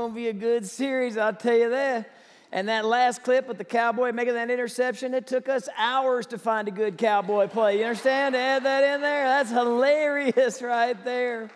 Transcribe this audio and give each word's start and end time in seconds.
Going 0.00 0.12
to 0.12 0.16
be 0.16 0.28
a 0.28 0.32
good 0.32 0.64
series, 0.64 1.18
I'll 1.18 1.34
tell 1.34 1.54
you 1.54 1.68
that. 1.68 2.10
And 2.52 2.70
that 2.70 2.86
last 2.86 3.22
clip 3.22 3.46
with 3.46 3.58
the 3.58 3.64
cowboy 3.64 4.12
making 4.12 4.32
that 4.32 4.50
interception, 4.50 5.12
it 5.12 5.26
took 5.26 5.46
us 5.46 5.68
hours 5.76 6.24
to 6.28 6.38
find 6.38 6.68
a 6.68 6.70
good 6.70 6.96
cowboy 6.96 7.48
play. 7.48 7.80
You 7.80 7.84
understand? 7.84 8.32
To 8.32 8.38
add 8.38 8.64
that 8.64 8.82
in 8.82 9.02
there, 9.02 9.24
that's 9.24 9.50
hilarious 9.50 10.62
right 10.62 10.96
there. 11.04 11.50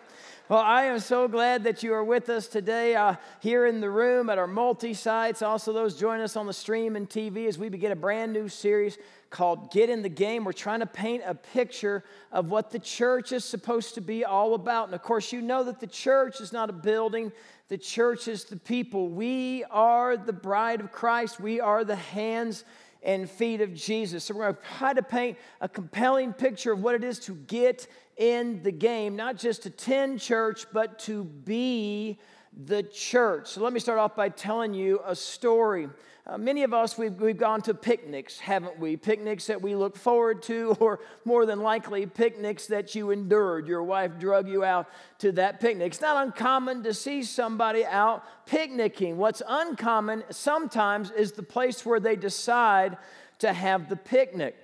Well, 0.51 0.61
I 0.61 0.83
am 0.83 1.01
so 1.01 1.27
glad 1.27 1.65
that 1.65 1.83
you 1.83 1.95
are 1.95 2.05
with 2.05 2.29
us 2.29 2.47
today 2.47 2.95
uh, 2.95 3.15
here 3.41 3.65
in 3.65 3.81
the 3.81 3.89
room 3.89 4.29
at 4.29 4.37
our 4.37 4.47
multi 4.47 4.93
sites. 4.93 5.41
Also, 5.41 5.73
those 5.73 5.99
join 5.99 6.21
us 6.21 6.37
on 6.37 6.47
the 6.47 6.53
stream 6.53 6.97
and 6.97 7.09
TV 7.09 7.49
as 7.49 7.57
we 7.57 7.71
begin 7.71 7.93
a 7.93 7.97
brand 7.97 8.35
new 8.35 8.51
series 8.51 8.99
called 9.31 9.73
Get 9.73 9.89
in 9.89 10.03
the 10.03 10.11
Game. 10.11 10.45
We're 10.45 10.53
trying 10.53 10.81
to 10.81 10.87
paint 10.87 11.23
a 11.25 11.35
picture 11.35 12.05
of 12.31 12.51
what 12.51 12.71
the 12.71 12.79
church 12.79 13.33
is 13.33 13.43
supposed 13.43 13.95
to 13.95 14.03
be 14.03 14.23
all 14.23 14.53
about. 14.53 14.89
And 14.89 14.95
of 14.95 15.03
course, 15.03 15.33
you 15.33 15.41
know 15.41 15.65
that 15.65 15.81
the 15.81 15.87
church 15.87 16.43
is 16.43 16.53
not 16.53 16.69
a 16.69 16.75
building, 16.75 17.33
the 17.69 17.79
church 17.79 18.29
is 18.29 18.45
the 18.45 18.57
people. 18.57 19.09
We 19.09 19.65
are 19.71 20.17
the 20.17 20.33
bride 20.33 20.81
of 20.81 20.93
Christ, 20.93 21.41
we 21.41 21.61
are 21.61 21.85
the 21.85 21.97
hands 21.97 22.65
and 23.03 23.29
feet 23.29 23.61
of 23.61 23.75
Jesus. 23.75 24.25
So, 24.25 24.35
we're 24.35 24.45
going 24.45 24.55
to 24.57 24.79
try 24.79 24.95
to 24.95 25.03
paint 25.03 25.39
a 25.61 25.69
compelling 25.69 26.33
picture 26.33 26.73
of 26.73 26.81
what 26.83 26.95
it 26.95 27.05
is 27.05 27.19
to 27.21 27.35
get 27.35 27.87
in 28.17 28.63
the 28.63 28.73
game, 28.73 29.17
not 29.17 29.37
just 29.37 29.67
attend 29.67 30.21
church, 30.21 30.67
but 30.73 30.99
to 31.01 31.25
be 31.25 32.19
the 32.57 32.83
church. 32.83 33.49
So 33.49 33.63
let 33.63 33.73
me 33.73 33.81
start 33.81 33.99
off 33.99 34.15
by 34.15 34.29
telling 34.29 34.75
you 34.75 35.01
a 35.05 35.15
story. 35.15 35.89
Uh, 36.27 36.39
many 36.39 36.63
of 36.63 36.73
us, 36.73 36.97
we've, 36.97 37.21
we've 37.21 37.37
gone 37.37 37.61
to 37.61 37.75
picnics, 37.75 38.39
haven't 38.39 38.79
we? 38.79 38.97
Picnics 38.97 39.47
that 39.49 39.61
we 39.61 39.75
look 39.75 39.95
forward 39.95 40.43
to, 40.45 40.75
or 40.81 41.01
more 41.25 41.45
than 41.45 41.61
likely, 41.61 42.07
picnics 42.07 42.67
that 42.69 42.95
you 42.95 43.11
endured. 43.11 43.69
Your 43.69 43.83
wife 43.83 44.19
drug 44.19 44.49
you 44.49 44.65
out 44.65 44.89
to 45.19 45.33
that 45.33 45.61
picnic. 45.61 45.89
It's 45.89 46.01
not 46.01 46.27
uncommon 46.27 46.83
to 46.85 46.95
see 46.95 47.23
somebody 47.25 47.85
out 47.85 48.25
picnicking. 48.47 49.19
What's 49.19 49.43
uncommon 49.47 50.25
sometimes 50.31 51.11
is 51.11 51.33
the 51.33 51.43
place 51.43 51.85
where 51.85 52.01
they 52.01 52.17
decide 52.17 52.97
to 53.41 53.53
have 53.53 53.91
the 53.91 53.97
picnic. 53.97 54.57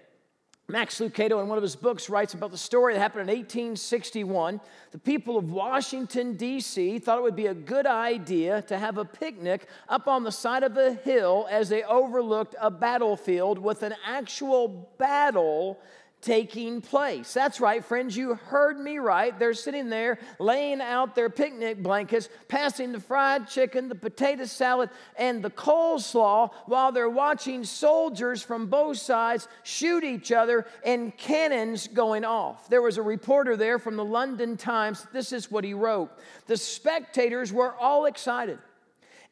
Max 0.71 1.01
Lucado, 1.01 1.41
in 1.43 1.49
one 1.49 1.59
of 1.59 1.63
his 1.63 1.75
books, 1.75 2.09
writes 2.09 2.35
about 2.35 2.53
the 2.53 2.59
story 2.59 2.95
that 2.95 3.01
happened 3.01 3.29
in 3.29 3.37
1861. 3.37 4.61
The 4.93 4.99
people 4.99 5.37
of 5.37 5.51
Washington, 5.51 6.37
D.C., 6.37 7.01
thought 7.01 7.19
it 7.19 7.23
would 7.23 7.35
be 7.35 7.49
a 7.49 7.55
good 7.55 7.87
idea 7.87 8.63
to 8.63 8.79
have 8.79 8.97
a 8.97 9.05
picnic 9.05 9.67
up 9.89 10.07
on 10.07 10.23
the 10.23 10.31
side 10.31 10.63
of 10.63 10.77
a 10.77 10.95
hill 10.95 11.49
as 11.51 11.69
they 11.69 11.83
overlooked 11.83 12.55
a 12.61 12.71
battlefield 12.71 13.59
with 13.59 13.83
an 13.83 13.95
actual 14.07 14.89
battle 14.97 15.81
taking 16.21 16.81
place. 16.81 17.33
That's 17.33 17.61
right, 17.61 17.85
friends, 17.85 18.17
you 18.17 18.35
heard 18.35 18.79
me 18.79 18.99
right. 18.99 19.37
They're 19.39 19.55
sitting 19.55 19.89
there 19.89 20.19
laying 20.39 20.81
out 20.81 21.15
their 21.15 21.31
picnic 21.31 21.83
blankets, 21.83 22.29
passing 22.49 22.93
the 22.93 23.01
fried 23.01 23.49
chicken, 23.49 23.89
the 23.89 23.95
potato 23.95 24.45
salad, 24.45 24.91
and 25.17 25.43
the 25.43 25.51
coleslaw 25.51 26.51
while 26.67 26.93
they're 26.93 27.09
watching 27.09 27.65
soldiers 27.65 28.43
from 28.43 28.67
both 28.67 28.99
sides 28.99 29.49
shoot 29.63 30.05
each 30.05 30.33
other 30.33 30.67
and 30.85 31.17
cannons 31.17 31.89
going 31.89 32.25
off. 32.25 32.69
There 32.69 32.83
was 32.83 32.99
a 32.99 33.03
reporter 33.03 33.57
there 33.57 33.79
from 33.79 33.97
the 33.97 34.05
London 34.05 34.57
Times. 34.57 35.07
This 35.13 35.33
is 35.33 35.51
what 35.51 35.65
he 35.65 35.75
wrote 35.75 36.11
The 36.47 36.57
spectators 36.57 37.53
were 37.53 37.75
all 37.75 38.07
excited. 38.07 38.59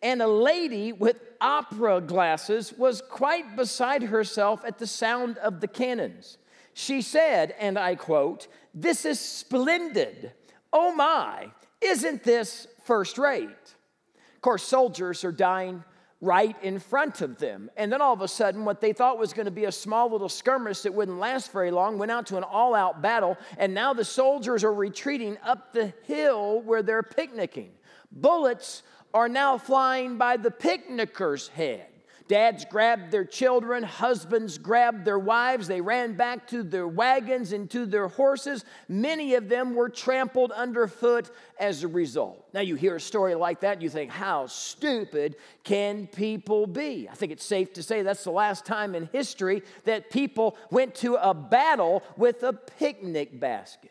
And 0.01 0.23
a 0.23 0.29
lady 0.29 0.93
with 0.93 1.21
opera 1.41 2.01
glasses 2.01 2.73
was 2.73 3.03
quite 3.03 3.57
beside 3.57 4.05
herself 4.05 4.65
at 4.65 4.79
the 4.79 4.87
sound 4.87 5.39
of 5.39 5.61
the 5.61 5.67
cannons. 5.67 6.39
She 6.79 7.03
said, 7.03 7.57
and 7.59 7.77
I 7.77 7.97
quote, 7.97 8.47
This 8.73 9.05
is 9.05 9.19
splendid. 9.19 10.31
Oh 10.73 10.95
my, 10.95 11.49
isn't 11.81 12.23
this 12.23 12.69
first 12.85 13.19
rate? 13.19 13.49
Of 13.49 14.43
course, 14.43 14.63
soldiers 14.63 15.25
are 15.25 15.33
dying 15.33 15.83
right 16.21 16.55
in 16.63 16.79
front 16.79 17.21
of 17.21 17.39
them. 17.39 17.69
And 17.77 17.93
then 17.93 18.01
all 18.01 18.13
of 18.13 18.21
a 18.21 18.29
sudden, 18.29 18.65
what 18.65 18.81
they 18.81 18.93
thought 18.93 19.19
was 19.19 19.33
going 19.33 19.47
to 19.47 19.51
be 19.51 19.65
a 19.65 19.73
small 19.73 20.09
little 20.09 20.29
skirmish 20.29 20.83
that 20.83 20.95
wouldn't 20.95 21.19
last 21.19 21.51
very 21.51 21.73
long 21.73 21.99
went 21.99 22.13
out 22.13 22.27
to 22.29 22.37
an 22.37 22.45
all 22.45 22.77
out 22.77 23.03
battle. 23.03 23.37
And 23.59 23.75
now 23.75 23.93
the 23.93 24.05
soldiers 24.05 24.63
are 24.63 24.73
retreating 24.73 25.37
up 25.45 25.73
the 25.73 25.93
hill 26.05 26.61
where 26.61 26.85
they're 26.85 27.03
picnicking. 27.03 27.73
Bullets 28.13 28.85
are 29.13 29.29
now 29.29 29.59
flying 29.59 30.17
by 30.17 30.37
the 30.37 30.53
picnickers' 30.53 31.49
head. 31.49 31.89
Dads 32.29 32.67
grabbed 32.67 33.11
their 33.11 33.25
children, 33.25 33.83
husbands 33.83 34.59
grabbed 34.59 35.07
their 35.07 35.19
wives. 35.19 35.67
They 35.67 35.81
ran 35.81 36.13
back 36.13 36.47
to 36.49 36.63
their 36.63 36.87
wagons 36.87 37.53
and 37.53 37.71
to 37.71 37.87
their 37.87 38.09
horses. 38.09 38.67
Many 38.87 39.35
of 39.35 39.49
them 39.49 39.75
were 39.75 39.89
trampled 39.89 40.53
underfoot 40.53 41.31
as 41.59 41.83
a 41.83 41.89
result. 41.89 42.47
Now, 42.53 42.61
you 42.61 42.75
hear 42.75 42.97
a 42.97 43.01
story 43.01 43.35
like 43.35 43.61
that, 43.61 43.81
you 43.81 43.89
think, 43.89 44.11
how 44.11 44.47
stupid 44.47 45.37
can 45.65 46.07
people 46.07 46.67
be? 46.67 47.09
I 47.11 47.15
think 47.15 47.33
it's 47.33 47.47
safe 47.47 47.73
to 47.73 47.83
say 47.83 48.03
that's 48.03 48.25
the 48.25 48.31
last 48.31 48.67
time 48.67 48.95
in 48.95 49.09
history 49.11 49.63
that 49.85 50.11
people 50.11 50.59
went 50.71 50.95
to 50.97 51.15
a 51.15 51.33
battle 51.33 52.03
with 52.19 52.43
a 52.43 52.53
picnic 52.53 53.41
basket. 53.41 53.91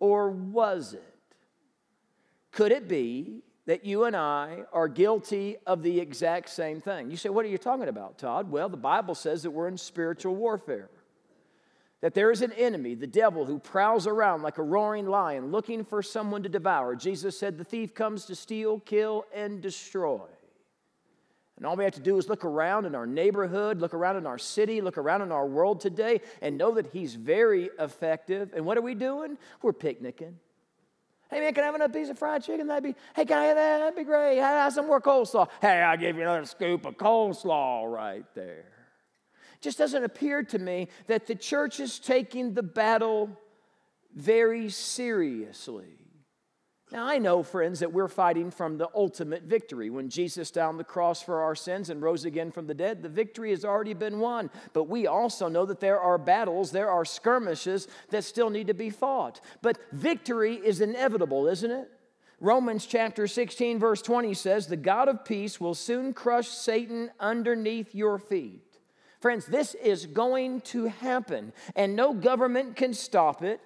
Or 0.00 0.30
was 0.30 0.92
it? 0.92 1.14
Could 2.52 2.72
it 2.72 2.88
be 2.88 3.42
that 3.68 3.84
you 3.84 4.04
and 4.04 4.16
I 4.16 4.62
are 4.72 4.88
guilty 4.88 5.58
of 5.66 5.82
the 5.82 6.00
exact 6.00 6.48
same 6.48 6.80
thing. 6.80 7.10
You 7.10 7.18
say, 7.18 7.28
What 7.28 7.44
are 7.44 7.50
you 7.50 7.58
talking 7.58 7.88
about, 7.88 8.16
Todd? 8.16 8.50
Well, 8.50 8.70
the 8.70 8.78
Bible 8.78 9.14
says 9.14 9.42
that 9.42 9.50
we're 9.50 9.68
in 9.68 9.76
spiritual 9.76 10.34
warfare. 10.34 10.88
That 12.00 12.14
there 12.14 12.30
is 12.30 12.40
an 12.40 12.52
enemy, 12.52 12.94
the 12.94 13.06
devil, 13.06 13.44
who 13.44 13.58
prowls 13.58 14.06
around 14.06 14.40
like 14.40 14.56
a 14.56 14.62
roaring 14.62 15.06
lion 15.06 15.50
looking 15.50 15.84
for 15.84 16.02
someone 16.02 16.42
to 16.44 16.48
devour. 16.48 16.96
Jesus 16.96 17.38
said, 17.38 17.58
The 17.58 17.64
thief 17.64 17.94
comes 17.94 18.24
to 18.24 18.34
steal, 18.34 18.80
kill, 18.80 19.26
and 19.34 19.60
destroy. 19.60 20.24
And 21.58 21.66
all 21.66 21.76
we 21.76 21.84
have 21.84 21.92
to 21.94 22.00
do 22.00 22.16
is 22.16 22.26
look 22.26 22.46
around 22.46 22.86
in 22.86 22.94
our 22.94 23.06
neighborhood, 23.06 23.82
look 23.82 23.92
around 23.92 24.16
in 24.16 24.26
our 24.26 24.38
city, 24.38 24.80
look 24.80 24.96
around 24.96 25.20
in 25.20 25.30
our 25.30 25.46
world 25.46 25.82
today, 25.82 26.22
and 26.40 26.56
know 26.56 26.72
that 26.76 26.86
he's 26.86 27.16
very 27.16 27.68
effective. 27.78 28.50
And 28.54 28.64
what 28.64 28.78
are 28.78 28.82
we 28.82 28.94
doing? 28.94 29.36
We're 29.60 29.74
picnicking. 29.74 30.38
Hey 31.30 31.40
man, 31.40 31.52
can 31.52 31.62
I 31.62 31.66
have 31.66 31.74
another 31.74 31.92
piece 31.92 32.08
of 32.08 32.18
fried 32.18 32.42
chicken? 32.42 32.66
That'd 32.66 32.84
be, 32.84 32.94
hey, 33.14 33.26
can 33.26 33.38
I 33.38 33.44
have 33.44 33.56
that? 33.56 33.78
That'd 33.80 33.96
be 33.96 34.04
great. 34.04 34.40
I 34.40 34.64
have 34.64 34.72
some 34.72 34.86
more 34.86 35.00
coleslaw. 35.00 35.48
Hey, 35.60 35.82
I'll 35.82 35.98
give 35.98 36.16
you 36.16 36.22
another 36.22 36.46
scoop 36.46 36.86
of 36.86 36.96
coleslaw 36.96 37.92
right 37.92 38.24
there. 38.34 38.64
It 39.54 39.60
just 39.60 39.76
doesn't 39.76 40.04
appear 40.04 40.42
to 40.44 40.58
me 40.58 40.88
that 41.06 41.26
the 41.26 41.34
church 41.34 41.80
is 41.80 41.98
taking 41.98 42.54
the 42.54 42.62
battle 42.62 43.30
very 44.14 44.70
seriously. 44.70 46.07
Now, 46.90 47.06
I 47.06 47.18
know, 47.18 47.42
friends, 47.42 47.80
that 47.80 47.92
we're 47.92 48.08
fighting 48.08 48.50
from 48.50 48.78
the 48.78 48.88
ultimate 48.94 49.42
victory. 49.42 49.90
When 49.90 50.08
Jesus 50.08 50.50
died 50.50 50.64
on 50.64 50.78
the 50.78 50.84
cross 50.84 51.20
for 51.20 51.42
our 51.42 51.54
sins 51.54 51.90
and 51.90 52.00
rose 52.00 52.24
again 52.24 52.50
from 52.50 52.66
the 52.66 52.74
dead, 52.74 53.02
the 53.02 53.10
victory 53.10 53.50
has 53.50 53.62
already 53.62 53.92
been 53.92 54.20
won. 54.20 54.48
But 54.72 54.84
we 54.84 55.06
also 55.06 55.48
know 55.48 55.66
that 55.66 55.80
there 55.80 56.00
are 56.00 56.16
battles, 56.16 56.70
there 56.70 56.90
are 56.90 57.04
skirmishes 57.04 57.88
that 58.08 58.24
still 58.24 58.48
need 58.48 58.68
to 58.68 58.74
be 58.74 58.88
fought. 58.88 59.42
But 59.60 59.78
victory 59.92 60.54
is 60.54 60.80
inevitable, 60.80 61.46
isn't 61.46 61.70
it? 61.70 61.90
Romans 62.40 62.86
chapter 62.86 63.26
16, 63.26 63.78
verse 63.78 64.00
20 64.00 64.32
says, 64.32 64.66
The 64.66 64.76
God 64.76 65.08
of 65.08 65.24
peace 65.26 65.60
will 65.60 65.74
soon 65.74 66.14
crush 66.14 66.48
Satan 66.48 67.10
underneath 67.20 67.94
your 67.94 68.18
feet. 68.18 68.62
Friends, 69.20 69.46
this 69.46 69.74
is 69.74 70.06
going 70.06 70.60
to 70.62 70.84
happen, 70.86 71.52
and 71.74 71.96
no 71.96 72.14
government 72.14 72.76
can 72.76 72.94
stop 72.94 73.42
it. 73.42 73.60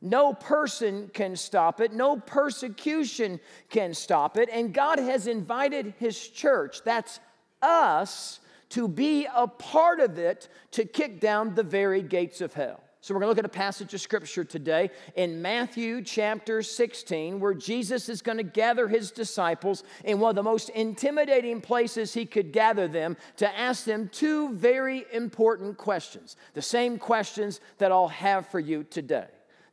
No 0.00 0.34
person 0.34 1.10
can 1.12 1.36
stop 1.36 1.80
it. 1.80 1.92
No 1.92 2.16
persecution 2.16 3.40
can 3.70 3.94
stop 3.94 4.36
it. 4.36 4.48
And 4.52 4.72
God 4.72 4.98
has 4.98 5.26
invited 5.26 5.94
His 5.98 6.28
church, 6.28 6.82
that's 6.84 7.20
us, 7.62 8.40
to 8.70 8.88
be 8.88 9.26
a 9.34 9.46
part 9.46 10.00
of 10.00 10.18
it 10.18 10.48
to 10.72 10.84
kick 10.84 11.20
down 11.20 11.54
the 11.54 11.62
very 11.62 12.02
gates 12.02 12.40
of 12.40 12.52
hell. 12.52 12.80
So, 13.00 13.14
we're 13.14 13.20
going 13.20 13.26
to 13.26 13.30
look 13.30 13.38
at 13.38 13.44
a 13.44 13.48
passage 13.48 13.94
of 13.94 14.00
scripture 14.00 14.42
today 14.42 14.90
in 15.14 15.40
Matthew 15.40 16.02
chapter 16.02 16.60
16, 16.60 17.38
where 17.38 17.54
Jesus 17.54 18.08
is 18.08 18.20
going 18.20 18.38
to 18.38 18.42
gather 18.42 18.88
his 18.88 19.12
disciples 19.12 19.84
in 20.02 20.18
one 20.18 20.30
of 20.30 20.34
the 20.34 20.42
most 20.42 20.70
intimidating 20.70 21.60
places 21.60 22.12
he 22.12 22.26
could 22.26 22.50
gather 22.50 22.88
them 22.88 23.16
to 23.36 23.56
ask 23.56 23.84
them 23.84 24.08
two 24.12 24.52
very 24.54 25.06
important 25.12 25.78
questions. 25.78 26.36
The 26.54 26.62
same 26.62 26.98
questions 26.98 27.60
that 27.78 27.92
I'll 27.92 28.08
have 28.08 28.48
for 28.48 28.58
you 28.58 28.82
today. 28.82 29.26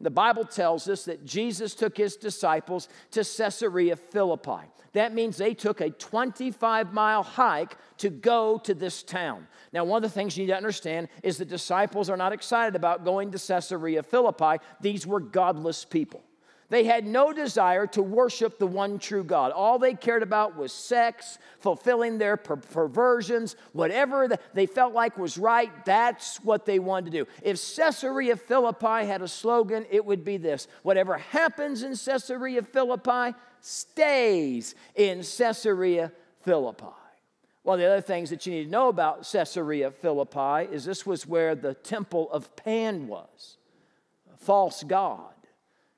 The 0.03 0.11
Bible 0.11 0.44
tells 0.44 0.89
us 0.89 1.05
that 1.05 1.25
Jesus 1.25 1.73
took 1.75 1.97
his 1.97 2.17
disciples 2.17 2.89
to 3.11 3.23
Caesarea 3.23 3.95
Philippi. 3.95 4.67
That 4.91 5.13
means 5.13 5.38
they 5.38 5.53
took 5.53 5.81
a 5.81 5.89
25 5.89 6.94
mile 6.94 7.23
hike 7.23 7.77
to 7.97 8.09
go 8.09 8.59
to 8.59 8.73
this 8.73 9.01
town. 9.01 9.47
Now, 9.71 9.85
one 9.85 10.03
of 10.03 10.09
the 10.09 10.13
things 10.13 10.38
you 10.38 10.44
need 10.44 10.51
to 10.51 10.57
understand 10.57 11.07
is 11.23 11.38
the 11.38 11.45
disciples 11.45 12.09
are 12.09 12.17
not 12.17 12.33
excited 12.33 12.75
about 12.75 13.03
going 13.05 13.31
to 13.31 13.39
Caesarea 13.39 14.03
Philippi. 14.03 14.63
These 14.81 15.07
were 15.07 15.19
godless 15.19 15.83
people. 15.85 16.21
They 16.69 16.86
had 16.86 17.06
no 17.06 17.33
desire 17.33 17.86
to 17.88 18.01
worship 18.01 18.57
the 18.57 18.68
one 18.68 18.98
true 18.98 19.24
God. 19.24 19.51
All 19.51 19.77
they 19.77 19.94
cared 19.94 20.24
about 20.24 20.56
was 20.56 20.71
sex, 20.71 21.38
fulfilling 21.60 22.18
their 22.18 22.38
per- 22.38 22.56
perversions, 22.56 23.56
whatever 23.74 24.30
they 24.54 24.65
felt 24.65 24.94
like 24.94 25.18
was 25.18 25.38
right, 25.38 25.71
that's 25.86 26.38
what 26.38 26.65
they 26.65 26.80
wanted 26.80 27.12
to 27.12 27.24
do. 27.24 27.31
If 27.42 27.62
Caesarea 27.75 28.36
Philippi 28.36 29.06
had 29.06 29.21
a 29.21 29.27
slogan, 29.27 29.86
it 29.92 30.06
would 30.06 30.24
be 30.24 30.38
this 30.38 30.68
Whatever 30.83 31.18
happens 31.18 31.83
in 31.83 31.95
Caesarea 31.95 32.63
Philippi 32.63 33.38
stays 33.62 34.75
in 34.95 35.18
Caesarea 35.19 36.12
Philippi. 36.42 36.86
One 37.63 37.75
of 37.75 37.80
the 37.81 37.88
other 37.92 38.01
things 38.01 38.30
that 38.30 38.45
you 38.45 38.54
need 38.54 38.66
to 38.66 38.69
know 38.69 38.89
about 38.89 39.30
Caesarea 39.31 39.92
Philippi 39.92 40.74
is 40.74 40.83
this 40.83 41.06
was 41.06 41.25
where 41.25 41.56
the 41.56 41.74
temple 41.74 42.30
of 42.31 42.56
Pan 42.56 43.07
was, 43.07 43.57
false 44.38 44.83
god 44.83 45.32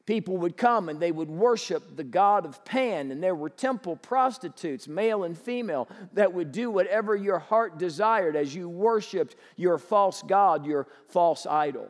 people 0.05 0.37
would 0.37 0.55
come 0.55 0.89
and 0.89 0.99
they 0.99 1.11
would 1.11 1.29
worship 1.29 1.95
the 1.95 2.03
god 2.03 2.45
of 2.45 2.63
Pan, 2.63 3.11
and 3.11 3.21
there 3.21 3.35
were 3.35 3.49
temple 3.49 3.95
prostitutes, 3.95 4.87
male 4.87 5.23
and 5.23 5.37
female, 5.37 5.87
that 6.13 6.33
would 6.33 6.51
do 6.51 6.69
whatever 6.69 7.15
your 7.15 7.39
heart 7.39 7.77
desired 7.77 8.35
as 8.35 8.53
you 8.53 8.69
worshiped 8.69 9.35
your 9.55 9.77
false 9.77 10.21
god, 10.21 10.65
your 10.65 10.87
false 11.09 11.45
idol. 11.45 11.89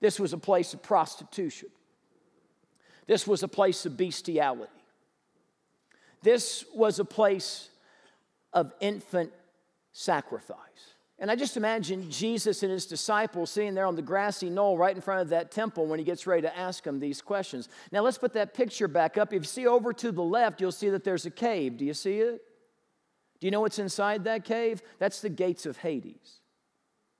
This 0.00 0.18
was 0.18 0.32
a 0.32 0.38
place 0.38 0.74
of 0.74 0.82
prostitution, 0.82 1.68
this 3.06 3.26
was 3.26 3.42
a 3.42 3.48
place 3.48 3.86
of 3.86 3.96
bestiality, 3.96 4.70
this 6.22 6.64
was 6.74 6.98
a 6.98 7.04
place 7.04 7.68
of 8.52 8.72
infant 8.80 9.32
sacrifice. 9.92 10.58
And 11.22 11.30
I 11.30 11.36
just 11.36 11.56
imagine 11.56 12.10
Jesus 12.10 12.64
and 12.64 12.72
his 12.72 12.84
disciples 12.84 13.52
sitting 13.52 13.74
there 13.74 13.86
on 13.86 13.94
the 13.94 14.02
grassy 14.02 14.50
knoll 14.50 14.76
right 14.76 14.94
in 14.94 15.00
front 15.00 15.20
of 15.22 15.28
that 15.28 15.52
temple 15.52 15.86
when 15.86 16.00
he 16.00 16.04
gets 16.04 16.26
ready 16.26 16.42
to 16.42 16.58
ask 16.58 16.82
them 16.82 16.98
these 16.98 17.22
questions. 17.22 17.68
Now 17.92 18.00
let's 18.00 18.18
put 18.18 18.32
that 18.32 18.54
picture 18.54 18.88
back 18.88 19.16
up. 19.16 19.32
If 19.32 19.42
you 19.42 19.46
see 19.46 19.68
over 19.68 19.92
to 19.92 20.10
the 20.10 20.22
left, 20.22 20.60
you'll 20.60 20.72
see 20.72 20.90
that 20.90 21.04
there's 21.04 21.24
a 21.24 21.30
cave. 21.30 21.76
Do 21.76 21.84
you 21.84 21.94
see 21.94 22.18
it? 22.18 22.42
Do 23.38 23.46
you 23.46 23.52
know 23.52 23.60
what's 23.60 23.78
inside 23.78 24.24
that 24.24 24.44
cave? 24.44 24.82
That's 24.98 25.20
the 25.20 25.28
gates 25.28 25.64
of 25.64 25.76
Hades. 25.76 26.40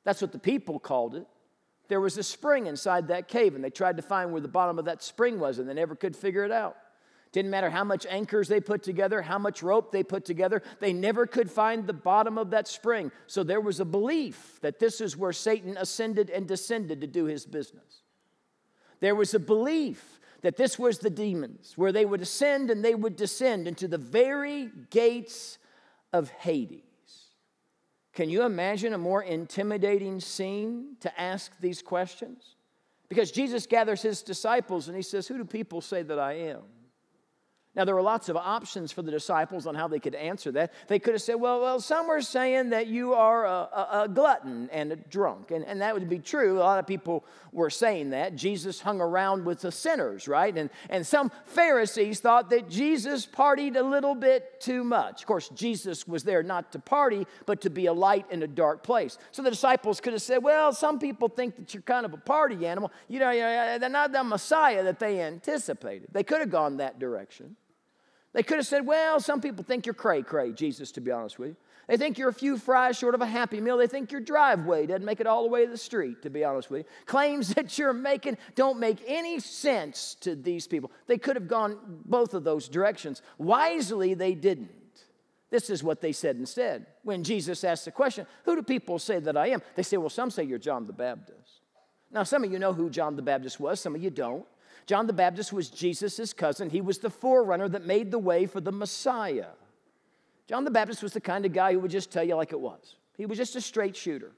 That's 0.02 0.20
what 0.20 0.32
the 0.32 0.38
people 0.40 0.80
called 0.80 1.14
it. 1.14 1.28
There 1.86 2.00
was 2.00 2.18
a 2.18 2.24
spring 2.24 2.66
inside 2.66 3.06
that 3.06 3.28
cave, 3.28 3.54
and 3.54 3.62
they 3.62 3.70
tried 3.70 3.98
to 3.98 4.02
find 4.02 4.32
where 4.32 4.40
the 4.40 4.48
bottom 4.48 4.80
of 4.80 4.86
that 4.86 5.04
spring 5.04 5.38
was, 5.38 5.60
and 5.60 5.68
they 5.68 5.74
never 5.74 5.94
could 5.94 6.16
figure 6.16 6.44
it 6.44 6.50
out. 6.50 6.76
Didn't 7.32 7.50
matter 7.50 7.70
how 7.70 7.82
much 7.82 8.06
anchors 8.10 8.46
they 8.46 8.60
put 8.60 8.82
together, 8.82 9.22
how 9.22 9.38
much 9.38 9.62
rope 9.62 9.90
they 9.90 10.02
put 10.02 10.26
together, 10.26 10.62
they 10.80 10.92
never 10.92 11.26
could 11.26 11.50
find 11.50 11.86
the 11.86 11.94
bottom 11.94 12.36
of 12.36 12.50
that 12.50 12.68
spring. 12.68 13.10
So 13.26 13.42
there 13.42 13.60
was 13.60 13.80
a 13.80 13.86
belief 13.86 14.58
that 14.60 14.78
this 14.78 15.00
is 15.00 15.16
where 15.16 15.32
Satan 15.32 15.78
ascended 15.78 16.28
and 16.28 16.46
descended 16.46 17.00
to 17.00 17.06
do 17.06 17.24
his 17.24 17.46
business. 17.46 18.02
There 19.00 19.14
was 19.14 19.32
a 19.32 19.40
belief 19.40 20.20
that 20.42 20.56
this 20.56 20.78
was 20.78 20.98
the 20.98 21.10
demons, 21.10 21.72
where 21.76 21.92
they 21.92 22.04
would 22.04 22.20
ascend 22.20 22.70
and 22.70 22.84
they 22.84 22.94
would 22.94 23.16
descend 23.16 23.66
into 23.66 23.88
the 23.88 23.98
very 23.98 24.70
gates 24.90 25.58
of 26.12 26.28
Hades. 26.30 26.82
Can 28.12 28.28
you 28.28 28.42
imagine 28.42 28.92
a 28.92 28.98
more 28.98 29.22
intimidating 29.22 30.20
scene 30.20 30.96
to 31.00 31.20
ask 31.20 31.58
these 31.60 31.80
questions? 31.80 32.56
Because 33.08 33.30
Jesus 33.30 33.66
gathers 33.66 34.02
his 34.02 34.22
disciples 34.22 34.88
and 34.88 34.96
he 34.96 35.02
says, 35.02 35.26
Who 35.28 35.38
do 35.38 35.44
people 35.44 35.80
say 35.80 36.02
that 36.02 36.18
I 36.18 36.34
am? 36.34 36.62
Now, 37.74 37.86
there 37.86 37.94
were 37.94 38.02
lots 38.02 38.28
of 38.28 38.36
options 38.36 38.92
for 38.92 39.00
the 39.00 39.10
disciples 39.10 39.66
on 39.66 39.74
how 39.74 39.88
they 39.88 39.98
could 39.98 40.14
answer 40.14 40.52
that. 40.52 40.74
They 40.88 40.98
could 40.98 41.14
have 41.14 41.22
said, 41.22 41.36
well, 41.36 41.62
well 41.62 41.80
some 41.80 42.06
were 42.06 42.20
saying 42.20 42.68
that 42.70 42.86
you 42.86 43.14
are 43.14 43.46
a, 43.46 43.48
a, 43.48 43.88
a, 44.02 44.08
glutton 44.08 44.68
and 44.70 44.92
a 44.92 44.96
drunk. 44.96 45.52
And, 45.52 45.64
and 45.64 45.80
that 45.80 45.94
would 45.94 46.06
be 46.06 46.18
true. 46.18 46.58
A 46.58 46.60
lot 46.60 46.78
of 46.78 46.86
people 46.86 47.24
were 47.50 47.70
saying 47.70 48.10
that. 48.10 48.36
Jesus 48.36 48.78
hung 48.78 49.00
around 49.00 49.46
with 49.46 49.60
the 49.62 49.72
sinners, 49.72 50.28
right? 50.28 50.54
And, 50.54 50.68
and 50.90 51.06
some 51.06 51.32
Pharisees 51.46 52.20
thought 52.20 52.50
that 52.50 52.68
Jesus 52.68 53.26
partied 53.26 53.76
a 53.76 53.82
little 53.82 54.14
bit 54.14 54.60
too 54.60 54.84
much. 54.84 55.22
Of 55.22 55.26
course, 55.26 55.48
Jesus 55.48 56.06
was 56.06 56.24
there 56.24 56.42
not 56.42 56.72
to 56.72 56.78
party, 56.78 57.26
but 57.46 57.62
to 57.62 57.70
be 57.70 57.86
a 57.86 57.92
light 57.94 58.26
in 58.30 58.42
a 58.42 58.46
dark 58.46 58.82
place. 58.82 59.16
So 59.30 59.42
the 59.42 59.50
disciples 59.50 59.98
could 59.98 60.12
have 60.12 60.20
said, 60.20 60.42
well, 60.42 60.74
some 60.74 60.98
people 60.98 61.30
think 61.30 61.56
that 61.56 61.72
you're 61.72 61.82
kind 61.82 62.04
of 62.04 62.12
a 62.12 62.18
party 62.18 62.66
animal. 62.66 62.92
You 63.08 63.20
know, 63.20 63.32
they're 63.78 63.88
not 63.88 64.12
the 64.12 64.22
Messiah 64.22 64.84
that 64.84 64.98
they 64.98 65.22
anticipated. 65.22 66.08
They 66.12 66.22
could 66.22 66.40
have 66.40 66.50
gone 66.50 66.76
that 66.76 66.98
direction. 66.98 67.56
They 68.32 68.42
could 68.42 68.56
have 68.56 68.66
said, 68.66 68.86
well, 68.86 69.20
some 69.20 69.40
people 69.40 69.62
think 69.62 69.84
you're 69.84 69.94
cray 69.94 70.22
cray, 70.22 70.52
Jesus, 70.52 70.90
to 70.92 71.00
be 71.00 71.10
honest 71.10 71.38
with 71.38 71.50
you. 71.50 71.56
They 71.88 71.96
think 71.96 72.16
you're 72.16 72.28
a 72.28 72.34
few 72.34 72.56
fries 72.56 72.96
short 72.96 73.14
of 73.14 73.20
a 73.20 73.26
happy 73.26 73.60
meal. 73.60 73.76
They 73.76 73.86
think 73.86 74.12
your 74.12 74.20
driveway 74.20 74.86
doesn't 74.86 75.04
make 75.04 75.20
it 75.20 75.26
all 75.26 75.42
the 75.42 75.48
way 75.48 75.64
to 75.64 75.70
the 75.70 75.76
street, 75.76 76.22
to 76.22 76.30
be 76.30 76.44
honest 76.44 76.70
with 76.70 76.82
you. 76.82 76.84
Claims 77.06 77.54
that 77.54 77.76
you're 77.76 77.92
making 77.92 78.38
don't 78.54 78.78
make 78.78 78.98
any 79.06 79.40
sense 79.40 80.14
to 80.20 80.34
these 80.34 80.66
people. 80.66 80.90
They 81.06 81.18
could 81.18 81.36
have 81.36 81.48
gone 81.48 81.76
both 82.06 82.34
of 82.34 82.44
those 82.44 82.68
directions. 82.68 83.20
Wisely, 83.36 84.14
they 84.14 84.34
didn't. 84.34 84.70
This 85.50 85.68
is 85.68 85.84
what 85.84 86.00
they 86.00 86.12
said 86.12 86.36
instead. 86.36 86.86
When 87.02 87.24
Jesus 87.24 87.62
asked 87.62 87.84
the 87.84 87.90
question, 87.90 88.26
Who 88.44 88.56
do 88.56 88.62
people 88.62 88.98
say 88.98 89.18
that 89.18 89.36
I 89.36 89.48
am? 89.48 89.60
They 89.74 89.82
say, 89.82 89.98
Well, 89.98 90.08
some 90.08 90.30
say 90.30 90.44
you're 90.44 90.58
John 90.58 90.86
the 90.86 90.94
Baptist. 90.94 91.60
Now, 92.10 92.22
some 92.22 92.44
of 92.44 92.52
you 92.52 92.58
know 92.58 92.72
who 92.72 92.88
John 92.88 93.16
the 93.16 93.22
Baptist 93.22 93.60
was, 93.60 93.80
some 93.80 93.94
of 93.94 94.02
you 94.02 94.10
don't. 94.10 94.46
John 94.86 95.06
the 95.06 95.12
Baptist 95.12 95.52
was 95.52 95.70
Jesus' 95.70 96.32
cousin. 96.32 96.70
He 96.70 96.80
was 96.80 96.98
the 96.98 97.10
forerunner 97.10 97.68
that 97.68 97.86
made 97.86 98.10
the 98.10 98.18
way 98.18 98.46
for 98.46 98.60
the 98.60 98.72
Messiah. 98.72 99.50
John 100.48 100.64
the 100.64 100.70
Baptist 100.70 101.02
was 101.02 101.12
the 101.12 101.20
kind 101.20 101.46
of 101.46 101.52
guy 101.52 101.72
who 101.72 101.80
would 101.80 101.90
just 101.90 102.10
tell 102.10 102.24
you 102.24 102.34
like 102.34 102.52
it 102.52 102.60
was. 102.60 102.96
He 103.16 103.26
was 103.26 103.38
just 103.38 103.56
a 103.56 103.60
straight 103.60 103.96
shooter. 103.96 104.32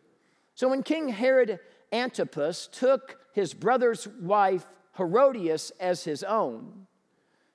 So 0.54 0.68
when 0.68 0.82
King 0.82 1.08
Herod 1.08 1.58
Antipas 1.92 2.68
took 2.70 3.18
his 3.32 3.54
brother's 3.54 4.06
wife 4.06 4.66
Herodias 4.96 5.72
as 5.80 6.04
his 6.04 6.22
own, 6.22 6.86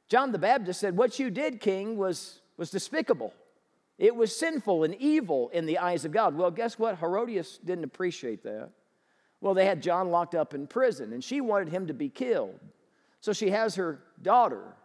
John 0.10 0.32
the 0.32 0.40
Baptist 0.40 0.80
said, 0.80 0.98
What 0.98 1.20
you 1.20 1.30
did, 1.30 1.62
king, 1.62 1.96
was, 1.96 2.42
was 2.58 2.72
despicable. 2.72 3.34
It 3.98 4.16
was 4.16 4.36
sinful 4.36 4.84
and 4.86 4.96
evil 4.96 5.50
in 5.50 5.66
the 5.66 5.78
eyes 5.78 6.06
of 6.06 6.12
God. 6.12 6.36
Well, 6.36 6.52
guess 6.52 6.80
what? 6.80 6.98
Herodias 6.98 7.60
didn't 7.64 7.84
appreciate 7.84 8.44
that. 8.44 8.72
Well, 9.42 9.54
they 9.54 9.66
had 9.66 9.82
John 9.82 10.10
locked 10.10 10.36
up 10.36 10.54
in 10.54 10.68
prison, 10.68 11.14
and 11.14 11.24
she 11.24 11.42
wanted 11.42 11.70
him 11.70 11.88
to 11.88 11.94
be 11.94 12.10
killed. 12.10 12.60
So 13.22 13.34
she 13.34 13.50
has 13.50 13.76
her 13.76 14.02
daughter 14.22 14.76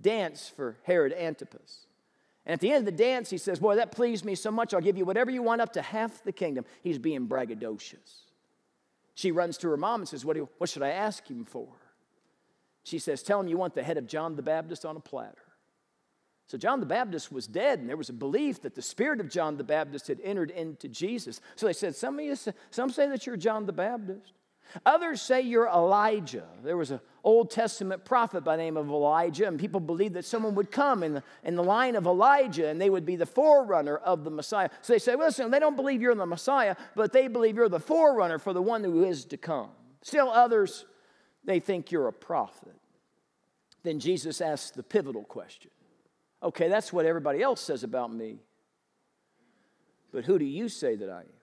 dance 0.00 0.48
for 0.48 0.76
Herod 0.84 1.12
Antipas. 1.12 1.86
And 2.44 2.54
at 2.54 2.60
the 2.60 2.70
end 2.70 2.80
of 2.80 2.96
the 2.96 3.02
dance, 3.02 3.30
he 3.30 3.38
says, 3.38 3.60
Boy, 3.60 3.76
that 3.76 3.92
pleased 3.92 4.24
me 4.24 4.34
so 4.34 4.50
much, 4.50 4.74
I'll 4.74 4.80
give 4.80 4.96
you 4.96 5.04
whatever 5.04 5.30
you 5.30 5.42
want 5.42 5.60
up 5.60 5.72
to 5.74 5.82
half 5.82 6.24
the 6.24 6.32
kingdom. 6.32 6.64
He's 6.82 6.98
being 6.98 7.28
braggadocious. 7.28 8.22
She 9.14 9.30
runs 9.30 9.58
to 9.58 9.68
her 9.68 9.76
mom 9.76 10.00
and 10.00 10.08
says, 10.08 10.24
What, 10.24 10.36
you, 10.36 10.48
what 10.58 10.70
should 10.70 10.82
I 10.82 10.90
ask 10.90 11.28
him 11.28 11.44
for? 11.44 11.68
She 12.82 12.98
says, 12.98 13.22
Tell 13.22 13.40
him 13.40 13.48
you 13.48 13.58
want 13.58 13.74
the 13.74 13.82
head 13.82 13.98
of 13.98 14.06
John 14.06 14.34
the 14.34 14.42
Baptist 14.42 14.84
on 14.84 14.96
a 14.96 15.00
platter. 15.00 15.38
So 16.48 16.58
John 16.58 16.80
the 16.80 16.86
Baptist 16.86 17.30
was 17.30 17.46
dead, 17.46 17.78
and 17.78 17.88
there 17.88 17.96
was 17.96 18.08
a 18.08 18.14
belief 18.14 18.62
that 18.62 18.74
the 18.74 18.82
spirit 18.82 19.20
of 19.20 19.30
John 19.30 19.56
the 19.56 19.64
Baptist 19.64 20.08
had 20.08 20.20
entered 20.22 20.50
into 20.50 20.88
Jesus. 20.88 21.40
So 21.54 21.66
they 21.66 21.72
said, 21.72 21.94
Some, 21.94 22.18
of 22.18 22.24
you, 22.24 22.36
some 22.70 22.90
say 22.90 23.08
that 23.08 23.26
you're 23.26 23.36
John 23.36 23.66
the 23.66 23.72
Baptist. 23.72 24.32
Others 24.86 25.20
say 25.20 25.42
you're 25.42 25.68
Elijah. 25.68 26.44
There 26.64 26.76
was 26.76 26.90
an 26.90 27.00
Old 27.24 27.50
Testament 27.50 28.04
prophet 28.04 28.42
by 28.42 28.56
the 28.56 28.62
name 28.62 28.76
of 28.76 28.88
Elijah, 28.88 29.46
and 29.46 29.58
people 29.58 29.80
believed 29.80 30.14
that 30.14 30.24
someone 30.24 30.54
would 30.54 30.70
come 30.70 31.02
in 31.02 31.14
the, 31.14 31.22
in 31.44 31.54
the 31.54 31.62
line 31.62 31.94
of 31.94 32.06
Elijah 32.06 32.68
and 32.68 32.80
they 32.80 32.90
would 32.90 33.06
be 33.06 33.16
the 33.16 33.26
forerunner 33.26 33.96
of 33.96 34.24
the 34.24 34.30
Messiah. 34.30 34.70
So 34.80 34.92
they 34.92 34.98
say, 34.98 35.14
listen, 35.14 35.50
they 35.50 35.58
don't 35.58 35.76
believe 35.76 36.00
you're 36.00 36.14
the 36.14 36.26
Messiah, 36.26 36.74
but 36.94 37.12
they 37.12 37.28
believe 37.28 37.56
you're 37.56 37.68
the 37.68 37.80
forerunner 37.80 38.38
for 38.38 38.52
the 38.52 38.62
one 38.62 38.82
who 38.82 39.04
is 39.04 39.24
to 39.26 39.36
come. 39.36 39.70
Still 40.02 40.30
others, 40.30 40.84
they 41.44 41.60
think 41.60 41.92
you're 41.92 42.08
a 42.08 42.12
prophet. 42.12 42.74
Then 43.82 44.00
Jesus 44.00 44.40
asks 44.40 44.70
the 44.70 44.82
pivotal 44.82 45.24
question 45.24 45.70
okay, 46.42 46.68
that's 46.68 46.92
what 46.92 47.06
everybody 47.06 47.40
else 47.40 47.60
says 47.60 47.84
about 47.84 48.12
me, 48.12 48.40
but 50.12 50.24
who 50.24 50.40
do 50.40 50.44
you 50.44 50.68
say 50.68 50.96
that 50.96 51.08
I 51.08 51.20
am? 51.20 51.41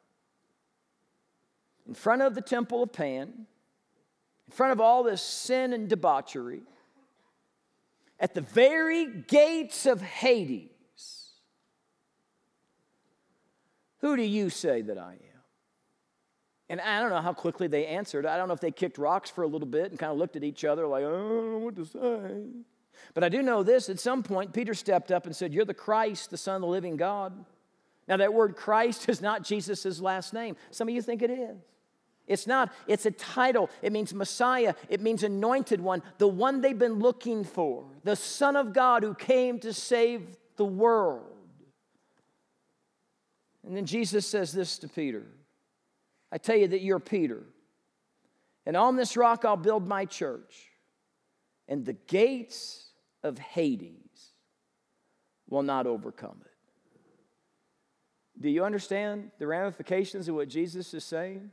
In 1.90 1.96
front 1.96 2.22
of 2.22 2.36
the 2.36 2.42
temple 2.42 2.84
of 2.84 2.94
Pan, 2.94 3.48
in 4.48 4.52
front 4.52 4.72
of 4.72 4.80
all 4.80 5.02
this 5.02 5.24
sin 5.24 5.74
and 5.74 5.90
debauchery, 5.90 6.62
at 8.20 8.36
the 8.36 8.42
very 8.42 9.08
gates 9.08 9.88
of 9.88 10.00
Hades, 10.00 10.70
who 14.02 14.16
do 14.16 14.22
you 14.22 14.52
say 14.52 14.84
that 14.84 15.00
I 15.00 15.14
am? 15.14 15.20
And 16.70 16.80
I 16.80 17.02
don't 17.02 17.10
know 17.10 17.22
how 17.22 17.34
quickly 17.34 17.66
they 17.66 17.88
answered. 17.88 18.28
I 18.28 18.38
don't 18.38 18.48
know 18.48 18.54
if 18.54 18.62
they 18.62 18.70
kicked 18.70 19.00
rocks 19.00 19.32
for 19.32 19.44
a 19.44 19.48
little 19.48 19.68
bit 19.68 19.90
and 19.90 19.98
kind 19.98 20.12
of 20.12 20.20
looked 20.20 20.36
at 20.36 20.44
each 20.44 20.64
other 20.64 20.86
like, 20.86 21.04
I 21.04 21.10
don't 21.10 21.52
know 21.52 21.58
what 21.58 21.76
to 21.76 21.86
say. 21.86 22.62
But 23.16 23.24
I 23.24 23.30
do 23.30 23.42
know 23.42 23.64
this 23.64 23.90
at 23.90 24.00
some 24.00 24.22
point, 24.22 24.54
Peter 24.54 24.76
stepped 24.76 25.12
up 25.12 25.26
and 25.26 25.36
said, 25.36 25.56
You're 25.56 25.66
the 25.66 25.74
Christ, 25.74 26.30
the 26.30 26.38
Son 26.38 26.58
of 26.58 26.62
the 26.62 26.68
living 26.68 26.98
God. 26.98 27.34
Now, 28.08 28.18
that 28.18 28.32
word 28.32 28.56
Christ 28.56 29.10
is 29.10 29.22
not 29.22 29.44
Jesus' 29.44 30.00
last 30.00 30.36
name. 30.36 30.56
Some 30.70 30.88
of 30.88 30.94
you 30.94 31.02
think 31.02 31.24
it 31.24 31.32
is. 31.32 31.58
It's 32.30 32.46
not, 32.46 32.72
it's 32.88 33.08
a 33.08 33.12
title. 33.12 33.72
It 33.82 33.92
means 33.92 34.14
Messiah. 34.14 34.76
It 34.88 35.02
means 35.02 35.24
anointed 35.24 35.82
one, 35.82 36.04
the 36.20 36.28
one 36.28 36.62
they've 36.62 36.78
been 36.78 37.00
looking 37.00 37.44
for, 37.44 37.86
the 38.04 38.16
Son 38.16 38.56
of 38.56 38.72
God 38.72 39.04
who 39.04 39.16
came 39.16 39.60
to 39.62 39.74
save 39.74 40.38
the 40.56 40.64
world. 40.64 41.26
And 43.66 43.76
then 43.76 43.86
Jesus 43.86 44.28
says 44.28 44.54
this 44.54 44.78
to 44.78 44.88
Peter 44.88 45.26
I 46.32 46.38
tell 46.38 46.56
you 46.56 46.68
that 46.68 46.82
you're 46.82 47.00
Peter, 47.00 47.42
and 48.68 48.78
on 48.78 48.96
this 48.96 49.18
rock 49.18 49.44
I'll 49.44 49.58
build 49.58 49.88
my 49.88 50.06
church, 50.06 50.70
and 51.68 51.84
the 51.84 51.94
gates 51.94 52.92
of 53.24 53.40
Hades 53.40 54.34
will 55.50 55.64
not 55.64 55.88
overcome 55.88 56.38
it. 56.42 56.52
Do 58.40 58.50
you 58.50 58.64
understand 58.64 59.32
the 59.40 59.48
ramifications 59.48 60.30
of 60.30 60.36
what 60.36 60.48
Jesus 60.48 60.94
is 60.94 61.04
saying? 61.04 61.50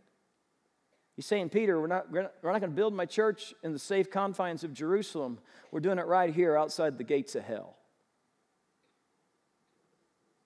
He's 1.16 1.25
saying, 1.25 1.49
Peter, 1.49 1.80
we're 1.80 1.87
not, 1.87 2.12
we're 2.12 2.23
not, 2.23 2.42
going 2.42 2.61
to 2.61 2.68
build 2.68 2.92
my 2.92 3.06
church 3.06 3.54
in 3.62 3.73
the 3.73 3.78
safe 3.78 4.11
confines 4.11 4.64
of 4.64 4.75
Jerusalem. 4.75 5.38
We're 5.70 5.80
doing 5.80 5.99
it 5.99 6.06
right 6.06 6.32
here 6.32 6.56
outside 6.56 6.99
the 6.99 7.04
gates 7.04 7.35
of 7.35 7.42
hell. 7.42 7.75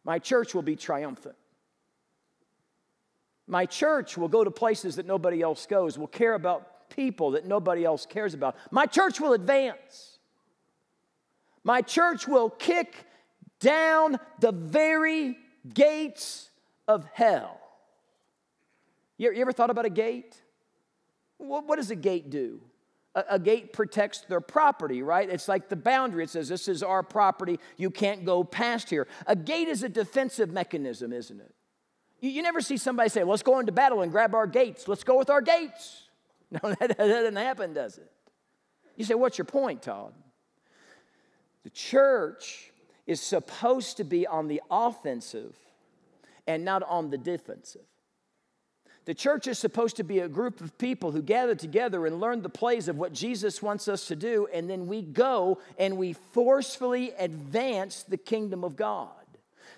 My 0.04 0.20
church 0.20 0.54
will 0.54 0.62
be 0.62 0.76
triumphant. 0.76 1.34
My 3.48 3.66
church 3.66 4.16
will 4.16 4.28
go 4.28 4.44
to 4.44 4.50
places 4.52 4.96
that 4.96 5.06
nobody 5.06 5.42
else 5.42 5.66
goes, 5.66 5.98
will 5.98 6.06
care 6.06 6.34
about 6.34 6.88
people 6.88 7.32
that 7.32 7.46
nobody 7.46 7.84
else 7.84 8.06
cares 8.06 8.32
about. 8.32 8.56
My 8.70 8.86
church 8.86 9.20
will 9.20 9.32
advance. 9.32 10.18
My 11.64 11.82
church 11.82 12.28
will 12.28 12.48
kick 12.48 12.94
down 13.58 14.18
the 14.38 14.52
very 14.52 15.36
gates 15.74 16.48
of 16.86 17.04
hell. 17.12 17.60
You, 19.18 19.32
ever 19.34 19.52
thought 19.52 19.70
about 19.70 19.84
a 19.84 19.90
gate? 19.90 20.40
What, 21.40 21.76
does 21.76 21.90
a 21.90 21.97
gate 21.97 22.28
do? 22.28 22.61
A, 23.14 23.25
a, 23.30 23.38
gate 23.38 23.73
protects 23.73 24.20
their 24.20 24.42
property, 24.42 25.02
right? 25.02 25.28
It's 25.28 25.49
like 25.49 25.68
the 25.68 25.76
boundary. 25.76 26.25
It 26.25 26.30
says, 26.30 26.49
This 26.49 26.68
is 26.68 26.82
our 26.82 27.02
property. 27.02 27.59
You 27.76 27.90
can't 27.90 28.25
go 28.25 28.44
past 28.44 28.90
here. 28.90 29.09
A 29.26 29.35
gate 29.35 29.66
is 29.66 29.82
a 29.82 29.88
defensive 29.88 30.50
mechanism, 30.50 31.12
isn't 31.12 31.40
it? 31.40 31.54
You, 32.20 32.30
you 32.30 32.42
never 32.42 32.61
see 32.61 32.76
somebody 32.76 33.09
say, 33.09 33.25
Let's 33.25 33.42
go 33.42 33.59
into 33.59 33.73
battle 33.73 34.02
and 34.02 34.12
grab 34.12 34.35
our 34.35 34.47
gates. 34.47 34.87
Let's 34.87 35.02
go 35.02 35.18
with 35.18 35.30
our 35.30 35.42
gates. 35.42 36.02
No, 36.52 36.75
that, 36.80 36.80
that 36.80 36.99
doesn't 36.99 37.37
happen, 37.37 37.75
does 37.75 37.97
it? 37.97 38.11
You 38.97 39.04
say, 39.04 39.14
What's 39.14 39.38
your 39.38 39.44
point, 39.44 39.82
Todd? 39.82 40.12
The 41.62 41.70
church 41.70 42.73
is 43.06 43.20
supposed 43.20 43.99
to 43.99 44.04
be 44.04 44.26
on 44.26 44.49
the 44.49 44.61
offensive 44.68 45.54
and 46.49 46.64
not 46.64 46.82
on 46.82 47.11
the 47.11 47.18
defensive. 47.18 47.87
The 49.07 49.14
church 49.14 49.47
is 49.47 49.59
supposed 49.59 49.97
to 49.97 50.04
be 50.04 50.21
a 50.21 50.28
group 50.28 50.61
of 50.61 50.76
people 50.76 51.11
who 51.11 51.23
gather 51.23 51.54
together 51.54 52.07
and 52.07 52.21
learn 52.21 52.42
the 52.42 52.49
plays 52.49 52.87
of 52.87 52.99
what 52.99 53.12
Jesus 53.12 53.62
wants 53.62 53.88
us 53.88 54.07
to 54.09 54.16
do, 54.16 54.47
and 54.52 54.69
then 54.69 54.87
we 54.87 55.02
go 55.02 55.59
and 55.78 55.97
we 55.97 56.12
forcefully 56.12 57.12
advance 57.19 58.02
the 58.02 58.19
kingdom 58.19 58.62
of 58.62 58.76
God. 58.76 59.09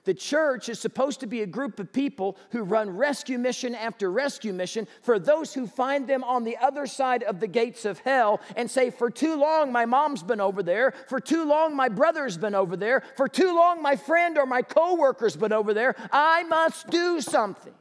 The 0.04 0.14
church 0.14 0.68
is 0.68 0.80
supposed 0.80 1.20
to 1.20 1.26
be 1.26 1.42
a 1.42 1.46
group 1.46 1.78
of 1.78 1.92
people 1.92 2.36
who 2.50 2.64
run 2.64 2.90
rescue 2.90 3.38
mission 3.38 3.74
after 3.74 4.10
rescue 4.10 4.52
mission 4.52 4.88
for 5.02 5.20
those 5.20 5.54
who 5.54 5.68
find 5.68 6.08
them 6.08 6.24
on 6.24 6.42
the 6.42 6.56
other 6.56 6.86
side 6.86 7.22
of 7.22 7.38
the 7.38 7.46
gates 7.46 7.84
of 7.84 8.00
hell 8.00 8.40
and 8.56 8.68
say, 8.68 8.90
For 8.90 9.10
too 9.10 9.36
long, 9.36 9.70
my 9.70 9.86
mom's 9.86 10.24
been 10.24 10.40
over 10.40 10.62
there. 10.62 10.92
For 11.08 11.20
too 11.20 11.44
long, 11.44 11.76
my 11.76 11.88
brother's 11.88 12.36
been 12.36 12.54
over 12.54 12.76
there. 12.76 13.04
For 13.16 13.28
too 13.28 13.54
long, 13.54 13.80
my 13.80 13.94
friend 13.94 14.38
or 14.38 14.46
my 14.46 14.62
coworker's 14.62 15.36
been 15.36 15.52
over 15.52 15.72
there. 15.72 15.94
I 16.10 16.42
must 16.44 16.90
do 16.90 17.20
something. 17.20 17.74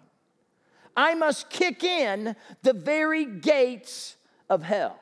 I 0.96 1.16
must 1.16 1.50
kick 1.50 1.84
in 1.84 2.36
the 2.64 2.74
very 2.74 3.26
gates 3.26 4.16
of 4.50 4.64
hell. 4.64 5.00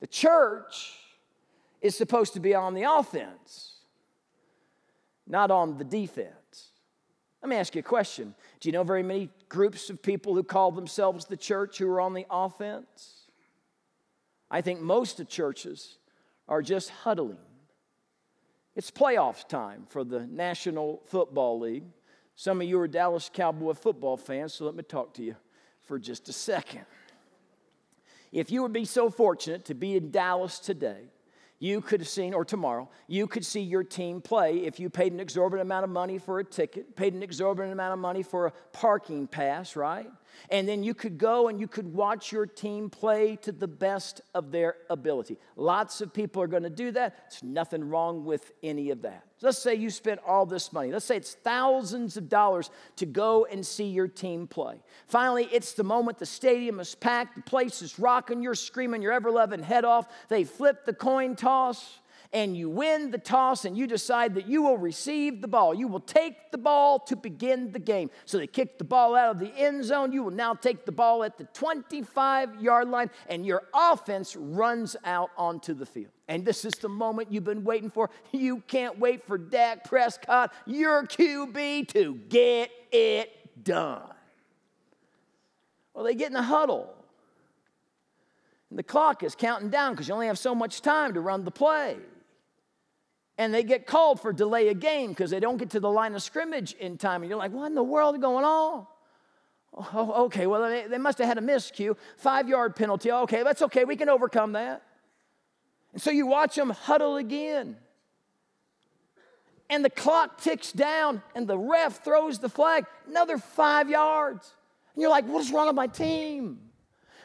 The 0.00 0.06
church 0.06 0.92
is 1.80 1.96
supposed 1.96 2.34
to 2.34 2.40
be 2.40 2.54
on 2.54 2.74
the 2.74 2.82
offense 2.82 3.70
not 5.30 5.50
on 5.50 5.78
the 5.78 5.84
defense. 5.84 6.72
Let 7.42 7.48
me 7.48 7.56
ask 7.56 7.74
you 7.74 7.80
a 7.80 7.82
question. 7.82 8.34
Do 8.58 8.68
you 8.68 8.72
know 8.72 8.82
very 8.82 9.02
many 9.02 9.30
groups 9.48 9.88
of 9.88 10.02
people 10.02 10.34
who 10.34 10.42
call 10.42 10.72
themselves 10.72 11.24
the 11.24 11.36
church 11.36 11.78
who 11.78 11.88
are 11.88 12.00
on 12.00 12.12
the 12.12 12.26
offense? 12.28 13.22
I 14.50 14.60
think 14.60 14.80
most 14.80 15.20
of 15.20 15.28
churches 15.28 15.98
are 16.48 16.60
just 16.60 16.90
huddling. 16.90 17.38
It's 18.74 18.90
playoff 18.90 19.48
time 19.48 19.86
for 19.88 20.04
the 20.04 20.26
National 20.26 21.00
Football 21.06 21.60
League. 21.60 21.84
Some 22.40 22.62
of 22.62 22.66
you 22.66 22.80
are 22.80 22.88
Dallas 22.88 23.30
Cowboy 23.30 23.74
football 23.74 24.16
fans, 24.16 24.54
so 24.54 24.64
let 24.64 24.74
me 24.74 24.82
talk 24.82 25.12
to 25.16 25.22
you 25.22 25.36
for 25.82 25.98
just 25.98 26.30
a 26.30 26.32
second. 26.32 26.86
If 28.32 28.50
you 28.50 28.62
would 28.62 28.72
be 28.72 28.86
so 28.86 29.10
fortunate 29.10 29.66
to 29.66 29.74
be 29.74 29.94
in 29.94 30.10
Dallas 30.10 30.58
today, 30.58 31.02
you 31.58 31.82
could 31.82 32.00
have 32.00 32.08
seen, 32.08 32.32
or 32.32 32.46
tomorrow, 32.46 32.88
you 33.08 33.26
could 33.26 33.44
see 33.44 33.60
your 33.60 33.84
team 33.84 34.22
play 34.22 34.64
if 34.64 34.80
you 34.80 34.88
paid 34.88 35.12
an 35.12 35.20
exorbitant 35.20 35.68
amount 35.68 35.84
of 35.84 35.90
money 35.90 36.16
for 36.16 36.38
a 36.38 36.44
ticket, 36.44 36.96
paid 36.96 37.12
an 37.12 37.22
exorbitant 37.22 37.74
amount 37.74 37.92
of 37.92 37.98
money 37.98 38.22
for 38.22 38.46
a 38.46 38.52
parking 38.72 39.26
pass, 39.26 39.76
right? 39.76 40.10
And 40.50 40.68
then 40.68 40.82
you 40.82 40.94
could 40.94 41.18
go 41.18 41.48
and 41.48 41.60
you 41.60 41.68
could 41.68 41.92
watch 41.92 42.32
your 42.32 42.46
team 42.46 42.90
play 42.90 43.36
to 43.36 43.52
the 43.52 43.68
best 43.68 44.20
of 44.34 44.50
their 44.50 44.76
ability. 44.88 45.38
Lots 45.56 46.00
of 46.00 46.12
people 46.12 46.42
are 46.42 46.46
going 46.46 46.62
to 46.62 46.70
do 46.70 46.90
that. 46.92 47.30
There's 47.30 47.42
nothing 47.42 47.88
wrong 47.88 48.24
with 48.24 48.52
any 48.62 48.90
of 48.90 49.02
that. 49.02 49.24
Let's 49.42 49.58
say 49.58 49.74
you 49.74 49.88
spent 49.90 50.20
all 50.26 50.44
this 50.44 50.72
money. 50.72 50.92
Let's 50.92 51.06
say 51.06 51.16
it's 51.16 51.34
thousands 51.34 52.16
of 52.16 52.28
dollars 52.28 52.70
to 52.96 53.06
go 53.06 53.46
and 53.46 53.64
see 53.64 53.86
your 53.86 54.08
team 54.08 54.46
play. 54.46 54.82
Finally, 55.06 55.48
it's 55.50 55.72
the 55.72 55.84
moment 55.84 56.18
the 56.18 56.26
stadium 56.26 56.78
is 56.78 56.94
packed, 56.94 57.36
the 57.36 57.42
place 57.42 57.80
is 57.80 57.98
rocking, 57.98 58.42
you're 58.42 58.54
screaming 58.54 59.00
your 59.00 59.12
ever 59.12 59.30
loving 59.30 59.62
head 59.62 59.84
off. 59.84 60.08
They 60.28 60.44
flip 60.44 60.84
the 60.84 60.92
coin 60.92 61.36
toss 61.36 62.00
and 62.32 62.56
you 62.56 62.68
win 62.68 63.10
the 63.10 63.18
toss 63.18 63.64
and 63.64 63.76
you 63.76 63.86
decide 63.86 64.34
that 64.34 64.46
you 64.46 64.62
will 64.62 64.78
receive 64.78 65.40
the 65.40 65.48
ball. 65.48 65.74
You 65.74 65.88
will 65.88 66.00
take 66.00 66.52
the 66.52 66.58
ball 66.58 67.00
to 67.00 67.16
begin 67.16 67.72
the 67.72 67.80
game. 67.80 68.10
So 68.24 68.38
they 68.38 68.46
kick 68.46 68.78
the 68.78 68.84
ball 68.84 69.16
out 69.16 69.30
of 69.30 69.38
the 69.40 69.52
end 69.56 69.84
zone. 69.84 70.12
You 70.12 70.22
will 70.22 70.30
now 70.30 70.54
take 70.54 70.86
the 70.86 70.92
ball 70.92 71.24
at 71.24 71.38
the 71.38 71.44
25 71.44 72.60
yard 72.62 72.88
line 72.88 73.10
and 73.28 73.44
your 73.44 73.64
offense 73.74 74.36
runs 74.36 74.96
out 75.04 75.30
onto 75.36 75.74
the 75.74 75.86
field. 75.86 76.12
And 76.28 76.44
this 76.44 76.64
is 76.64 76.74
the 76.74 76.88
moment 76.88 77.32
you've 77.32 77.44
been 77.44 77.64
waiting 77.64 77.90
for. 77.90 78.10
You 78.30 78.62
can't 78.68 78.98
wait 79.00 79.26
for 79.26 79.36
Dak 79.36 79.84
Prescott, 79.84 80.52
your 80.66 81.04
QB, 81.04 81.88
to 81.88 82.14
get 82.28 82.70
it 82.92 83.64
done. 83.64 84.02
Well, 85.92 86.04
they 86.04 86.14
get 86.14 86.28
in 86.28 86.34
the 86.34 86.42
huddle. 86.42 86.94
And 88.70 88.78
the 88.78 88.84
clock 88.84 89.24
is 89.24 89.34
counting 89.34 89.70
down 89.70 89.94
because 89.94 90.06
you 90.06 90.14
only 90.14 90.28
have 90.28 90.38
so 90.38 90.54
much 90.54 90.80
time 90.80 91.14
to 91.14 91.20
run 91.20 91.44
the 91.44 91.50
play 91.50 91.96
and 93.40 93.54
they 93.54 93.62
get 93.62 93.86
called 93.86 94.20
for 94.20 94.34
delay 94.34 94.68
a 94.68 94.74
game 94.74 95.08
because 95.08 95.30
they 95.30 95.40
don't 95.40 95.56
get 95.56 95.70
to 95.70 95.80
the 95.80 95.90
line 95.90 96.14
of 96.14 96.22
scrimmage 96.22 96.74
in 96.74 96.98
time. 96.98 97.22
And 97.22 97.30
you're 97.30 97.38
like, 97.38 97.52
what 97.52 97.68
in 97.68 97.74
the 97.74 97.82
world 97.82 98.16
is 98.16 98.20
going 98.20 98.44
on? 98.44 98.86
Oh, 99.72 99.88
oh 99.94 100.24
okay, 100.26 100.46
well, 100.46 100.68
they, 100.68 100.86
they 100.86 100.98
must 100.98 101.16
have 101.16 101.26
had 101.26 101.38
a 101.38 101.40
miscue. 101.40 101.96
Five 102.18 102.50
yard 102.50 102.76
penalty. 102.76 103.10
Okay, 103.10 103.42
that's 103.42 103.62
okay. 103.62 103.86
We 103.86 103.96
can 103.96 104.10
overcome 104.10 104.52
that. 104.52 104.82
And 105.94 106.02
so 106.02 106.10
you 106.10 106.26
watch 106.26 106.54
them 106.54 106.68
huddle 106.68 107.16
again. 107.16 107.78
And 109.70 109.82
the 109.82 109.90
clock 109.90 110.42
ticks 110.42 110.70
down, 110.70 111.22
and 111.34 111.46
the 111.46 111.56
ref 111.56 112.04
throws 112.04 112.40
the 112.40 112.50
flag, 112.50 112.84
another 113.08 113.38
five 113.38 113.88
yards. 113.88 114.52
And 114.94 115.00
you're 115.00 115.10
like, 115.10 115.24
what 115.24 115.40
is 115.40 115.50
wrong 115.50 115.68
with 115.68 115.76
my 115.76 115.86
team? 115.86 116.58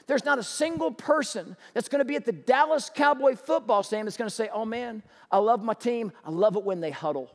There's 0.08 0.26
not 0.26 0.38
a 0.38 0.44
single 0.44 0.92
person 0.92 1.58
that's 1.74 1.90
going 1.90 2.00
to 2.00 2.06
be 2.06 2.16
at 2.16 2.26
the 2.26 2.32
Dallas 2.32 2.92
Cowboy 2.94 3.36
football 3.36 3.82
stadium 3.84 4.06
that's 4.06 4.18
going 4.18 4.30
to 4.30 4.36
say, 4.36 4.50
Oh 4.54 4.66
man, 4.66 5.02
I 5.32 5.40
love 5.40 5.64
my 5.64 5.74
team. 5.74 6.12
I 6.24 6.32
love 6.32 6.56
it 6.56 6.64
when 6.64 6.80
they 6.80 6.92
huddle. 6.92 7.32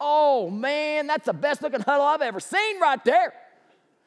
Oh 0.00 0.50
man, 0.50 1.06
that's 1.06 1.26
the 1.26 1.32
best 1.32 1.62
looking 1.62 1.80
huddle 1.80 2.04
I've 2.04 2.22
ever 2.22 2.40
seen 2.40 2.80
right 2.80 3.02
there. 3.04 3.32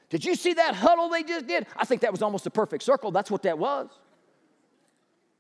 Did 0.10 0.26
you 0.26 0.36
see 0.36 0.54
that 0.54 0.76
huddle 0.76 1.10
they 1.10 1.24
just 1.24 1.46
did? 1.46 1.68
I 1.76 1.86
think 1.86 2.02
that 2.02 2.12
was 2.12 2.22
almost 2.22 2.48
a 2.48 2.50
perfect 2.50 2.84
circle. 2.84 3.12
That's 3.12 3.30
what 3.30 3.44
that 3.44 3.60
was. 3.60 3.90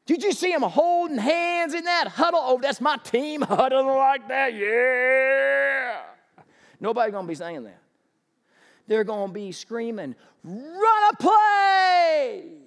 Did 0.05 0.23
you 0.23 0.31
see 0.31 0.51
them 0.51 0.63
holding 0.63 1.17
hands 1.17 1.73
in 1.73 1.83
that 1.83 2.07
huddle? 2.07 2.39
Oh, 2.41 2.59
that's 2.59 2.81
my 2.81 2.97
team 2.97 3.41
huddling 3.41 3.87
like 3.87 4.27
that. 4.27 4.53
Yeah. 4.53 6.01
Nobody's 6.79 7.11
going 7.11 7.25
to 7.25 7.27
be 7.27 7.35
saying 7.35 7.63
that. 7.63 7.79
They're 8.87 9.03
going 9.03 9.29
to 9.29 9.33
be 9.33 9.51
screaming, 9.51 10.15
run 10.43 11.03
a 11.11 11.15
play! 11.17 12.58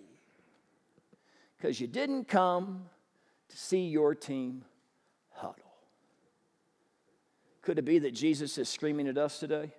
Because 1.62 1.80
you 1.80 1.86
didn't 1.86 2.26
come 2.26 2.86
to 3.48 3.56
see 3.56 3.86
your 3.86 4.16
team 4.16 4.64
huddle. 5.30 5.54
Could 7.62 7.78
it 7.78 7.82
be 7.82 8.00
that 8.00 8.10
Jesus 8.10 8.58
is 8.58 8.68
screaming 8.68 9.06
at 9.06 9.16
us 9.16 9.38
today? 9.38 9.70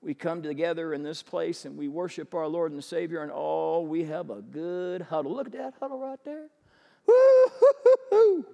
We 0.00 0.14
come 0.14 0.40
together 0.40 0.94
in 0.94 1.02
this 1.02 1.20
place 1.20 1.64
and 1.64 1.76
we 1.76 1.88
worship 1.88 2.32
our 2.32 2.46
Lord 2.46 2.70
and 2.70 2.84
Savior, 2.84 3.24
and 3.24 3.32
oh, 3.34 3.80
we 3.80 4.04
have 4.04 4.30
a 4.30 4.40
good 4.40 5.02
huddle. 5.02 5.34
Look 5.34 5.48
at 5.48 5.52
that 5.54 5.74
huddle 5.80 5.98
right 5.98 6.20
there. 6.24 6.46
Woo-hoo-hoo-hoo. 7.08 8.46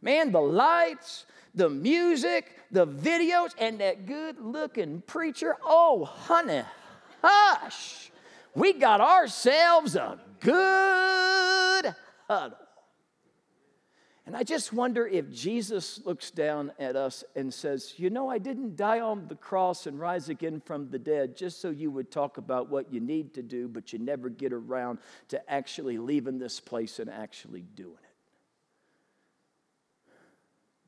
Man, 0.00 0.32
the 0.32 0.40
lights, 0.40 1.26
the 1.54 1.68
music, 1.68 2.46
the 2.70 2.86
videos, 2.86 3.50
and 3.58 3.78
that 3.80 4.06
good 4.06 4.40
looking 4.40 5.02
preacher. 5.02 5.58
Oh, 5.62 6.06
honey, 6.06 6.62
hush. 7.22 8.10
We 8.54 8.72
got 8.72 9.02
ourselves 9.02 9.96
a 9.96 10.18
good 10.40 11.94
huddle. 12.28 12.58
And 14.26 14.36
I 14.36 14.44
just 14.44 14.72
wonder 14.72 15.08
if 15.08 15.28
Jesus 15.32 16.00
looks 16.04 16.30
down 16.30 16.70
at 16.78 16.94
us 16.94 17.24
and 17.34 17.52
says, 17.52 17.94
You 17.96 18.10
know, 18.10 18.28
I 18.28 18.38
didn't 18.38 18.76
die 18.76 19.00
on 19.00 19.26
the 19.26 19.34
cross 19.34 19.86
and 19.86 19.98
rise 19.98 20.28
again 20.28 20.62
from 20.64 20.88
the 20.88 21.00
dead 21.00 21.36
just 21.36 21.60
so 21.60 21.70
you 21.70 21.90
would 21.90 22.12
talk 22.12 22.38
about 22.38 22.70
what 22.70 22.92
you 22.92 23.00
need 23.00 23.34
to 23.34 23.42
do, 23.42 23.66
but 23.66 23.92
you 23.92 23.98
never 23.98 24.28
get 24.28 24.52
around 24.52 24.98
to 25.30 25.50
actually 25.50 25.98
leaving 25.98 26.38
this 26.38 26.60
place 26.60 27.00
and 27.00 27.10
actually 27.10 27.62
doing 27.74 27.94
it. 27.94 28.10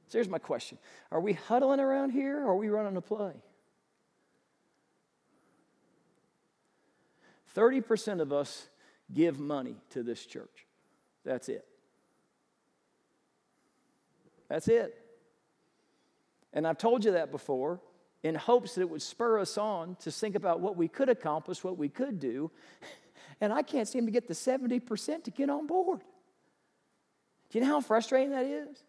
So 0.06 0.18
here's 0.18 0.28
my 0.28 0.38
question 0.38 0.78
Are 1.11 1.21
we 1.21 1.32
huddling 1.32 1.80
around 1.80 2.11
here 2.11 2.38
or 2.38 2.50
are 2.50 2.56
we 2.56 2.68
running 2.68 2.97
a 2.97 3.00
play? 3.00 3.32
30% 7.56 8.21
of 8.21 8.32
us 8.32 8.68
give 9.12 9.38
money 9.38 9.76
to 9.90 10.02
this 10.02 10.25
church. 10.25 10.66
That's 11.25 11.49
it. 11.49 11.66
That's 14.49 14.69
it. 14.69 14.99
And 16.52 16.66
I've 16.66 16.78
told 16.78 17.04
you 17.04 17.12
that 17.12 17.31
before 17.31 17.81
in 18.23 18.35
hopes 18.35 18.75
that 18.75 18.83
it 18.83 18.90
would 18.90 19.02
spur 19.02 19.38
us 19.38 19.59
on 19.59 19.97
to 19.97 20.11
think 20.11 20.35
about 20.35 20.61
what 20.61 20.76
we 20.76 20.88
could 20.88 21.09
accomplish, 21.09 21.64
what 21.64 21.78
we 21.78 21.88
could 21.88 22.21
do. 22.21 22.50
And 23.40 23.52
I 23.52 23.62
can't 23.62 23.88
seem 23.88 24.07
to 24.07 24.12
get 24.12 24.28
the 24.28 24.35
70% 24.35 25.25
to 25.25 25.31
get 25.33 25.50
on 25.50 25.66
board. 25.66 25.99
Do 27.50 27.59
you 27.59 27.64
know 27.64 27.73
how 27.73 27.81
frustrating 27.81 28.31
that 28.31 28.45
is? 28.45 28.85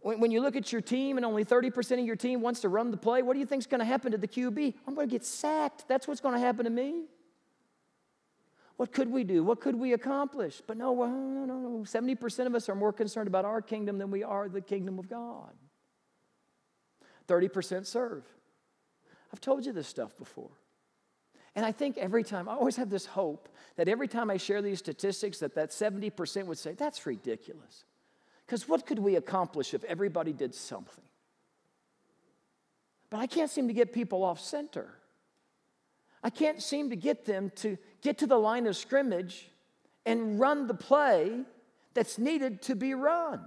When, 0.00 0.20
when 0.20 0.30
you 0.30 0.42
look 0.42 0.56
at 0.56 0.70
your 0.70 0.82
team 0.82 1.16
and 1.16 1.24
only 1.24 1.42
30% 1.42 2.00
of 2.00 2.04
your 2.04 2.16
team 2.16 2.42
wants 2.42 2.60
to 2.60 2.68
run 2.68 2.90
the 2.90 2.98
play, 2.98 3.22
what 3.22 3.32
do 3.32 3.38
you 3.38 3.46
think 3.46 3.60
is 3.60 3.66
going 3.66 3.78
to 3.78 3.86
happen 3.86 4.12
to 4.12 4.18
the 4.18 4.28
QB? 4.28 4.74
I'm 4.86 4.94
going 4.94 5.08
to 5.08 5.10
get 5.10 5.24
sacked. 5.24 5.88
That's 5.88 6.06
what's 6.06 6.20
going 6.20 6.34
to 6.34 6.40
happen 6.40 6.64
to 6.64 6.70
me. 6.70 7.04
What 8.84 8.92
could 8.92 9.10
we 9.10 9.24
do? 9.24 9.42
What 9.42 9.62
could 9.62 9.76
we 9.76 9.94
accomplish? 9.94 10.60
But 10.66 10.76
no, 10.76 10.92
no, 10.92 11.46
no, 11.46 11.58
no. 11.58 11.84
70% 11.84 12.46
of 12.46 12.54
us 12.54 12.68
are 12.68 12.74
more 12.74 12.92
concerned 12.92 13.28
about 13.28 13.46
our 13.46 13.62
kingdom 13.62 13.96
than 13.96 14.10
we 14.10 14.22
are 14.22 14.46
the 14.46 14.60
kingdom 14.60 14.98
of 14.98 15.08
God. 15.08 15.54
30% 17.26 17.86
serve. 17.86 18.24
I've 19.32 19.40
told 19.40 19.64
you 19.64 19.72
this 19.72 19.88
stuff 19.88 20.14
before. 20.18 20.50
And 21.56 21.64
I 21.64 21.72
think 21.72 21.96
every 21.96 22.22
time, 22.22 22.46
I 22.46 22.52
always 22.52 22.76
have 22.76 22.90
this 22.90 23.06
hope 23.06 23.48
that 23.76 23.88
every 23.88 24.06
time 24.06 24.28
I 24.30 24.36
share 24.36 24.60
these 24.60 24.80
statistics, 24.80 25.38
that 25.38 25.54
that 25.54 25.70
70% 25.70 26.44
would 26.44 26.58
say, 26.58 26.74
that's 26.74 27.06
ridiculous. 27.06 27.86
Because 28.44 28.68
what 28.68 28.84
could 28.84 28.98
we 28.98 29.16
accomplish 29.16 29.72
if 29.72 29.82
everybody 29.84 30.34
did 30.34 30.54
something? 30.54 31.04
But 33.08 33.20
I 33.20 33.28
can't 33.28 33.50
seem 33.50 33.66
to 33.68 33.72
get 33.72 33.94
people 33.94 34.22
off 34.22 34.40
center. 34.40 34.92
I 36.24 36.30
can't 36.30 36.62
seem 36.62 36.88
to 36.88 36.96
get 36.96 37.26
them 37.26 37.52
to 37.56 37.76
get 38.00 38.18
to 38.18 38.26
the 38.26 38.38
line 38.38 38.66
of 38.66 38.76
scrimmage 38.76 39.50
and 40.06 40.40
run 40.40 40.66
the 40.66 40.74
play 40.74 41.42
that's 41.92 42.18
needed 42.18 42.62
to 42.62 42.74
be 42.74 42.94
run. 42.94 43.46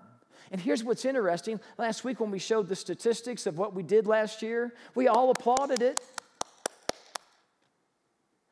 And 0.52 0.62
here's 0.62 0.84
what's 0.84 1.04
interesting. 1.04 1.60
Last 1.80 2.04
week, 2.04 2.20
when 2.20 2.30
we 2.30 2.38
showed 2.38 2.70
the 2.70 2.76
statistics 2.76 3.48
of 3.48 3.58
what 3.58 3.74
we 3.74 3.82
did 3.82 4.06
last 4.06 4.44
year, 4.44 4.76
we 4.94 5.08
all 5.08 5.32
applauded 5.32 5.82
it. 5.82 6.00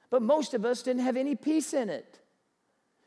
But 0.10 0.24
most 0.24 0.56
of 0.56 0.66
us 0.66 0.82
didn't 0.82 1.04
have 1.04 1.18
any 1.18 1.36
peace 1.36 1.74
in 1.74 1.90
it. 1.90 2.20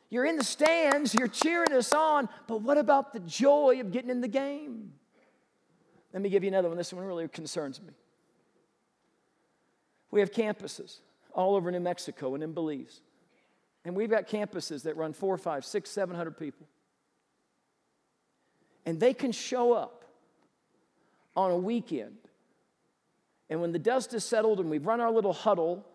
You're 0.09 0.25
in 0.25 0.37
the 0.37 0.43
stands, 0.43 1.13
you're 1.13 1.27
cheering 1.27 1.73
us 1.73 1.93
on, 1.93 2.29
but 2.47 2.61
what 2.61 2.77
about 2.77 3.13
the 3.13 3.19
joy 3.19 3.79
of 3.79 3.91
getting 3.91 4.09
in 4.09 4.21
the 4.21 4.27
game? 4.27 4.93
Let 6.13 6.23
me 6.23 6.29
give 6.29 6.43
you 6.43 6.47
another 6.47 6.69
one. 6.69 6.77
This 6.77 6.91
one 6.91 7.05
really 7.05 7.27
concerns 7.27 7.79
me. 7.79 7.93
We 10.09 10.21
have 10.21 10.31
campuses 10.31 10.99
all 11.39 11.55
over 11.55 11.71
New 11.71 11.79
Mexico 11.79 12.35
and 12.35 12.43
in 12.43 12.53
Belize. 12.53 13.01
And 13.85 13.95
we've 13.95 14.09
got 14.09 14.27
campuses 14.27 14.83
that 14.83 14.97
run 14.97 15.13
four, 15.13 15.37
five, 15.37 15.63
six, 15.63 15.89
seven 15.89 16.15
hundred 16.15 16.37
people. 16.37 16.67
And 18.85 18.99
they 18.99 19.13
can 19.13 19.31
show 19.31 19.71
up 19.71 20.03
on 21.37 21.51
a 21.51 21.57
weekend. 21.57 22.17
And 23.49 23.61
when 23.61 23.71
the 23.71 23.79
dust 23.79 24.13
is 24.13 24.25
settled 24.25 24.59
and 24.59 24.69
we've 24.69 24.85
run 24.85 24.99
our 24.99 25.11
little 25.11 25.31
huddle, 25.31 25.85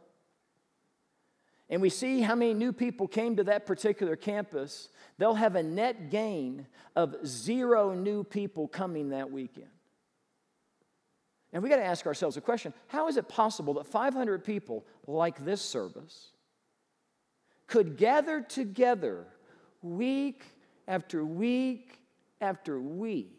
and 1.69 1.83
we 1.83 1.91
see 1.91 2.21
how 2.21 2.35
many 2.35 2.55
new 2.55 2.73
people 2.73 3.07
came 3.07 3.37
to 3.37 3.45
that 3.45 3.67
particular 3.67 4.17
campus, 4.17 4.89
they'll 5.19 5.35
have 5.35 5.57
a 5.57 5.63
net 5.63 6.11
gain 6.11 6.67
of 6.97 7.17
zero 7.27 7.93
new 7.93 8.25
people 8.25 8.67
coming 8.67 9.11
that 9.11 9.31
weekend. 9.31 9.74
And 11.55 11.63
we 11.63 11.69
got 11.69 11.77
to 11.77 11.85
ask 11.85 12.05
ourselves 12.05 12.37
a 12.37 12.41
question 12.41 12.75
how 12.89 13.07
is 13.07 13.17
it 13.17 13.29
possible 13.29 13.75
that 13.75 13.87
500 13.87 14.45
people 14.45 14.85
like 15.07 15.43
this 15.45 15.63
service 15.63 16.33
could 17.69 17.97
gather 17.97 18.43
together 18.43 19.25
week 19.81 20.43
after 20.89 21.25
week 21.25 22.01
after 22.41 22.79
week 22.81 23.39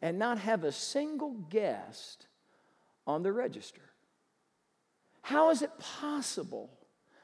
and 0.00 0.18
not 0.18 0.38
have 0.38 0.62
a 0.62 0.72
single 0.72 1.32
guest 1.50 2.28
on 3.08 3.24
the 3.24 3.32
register? 3.32 3.82
How 5.22 5.50
is 5.50 5.62
it 5.62 5.76
possible 5.80 6.70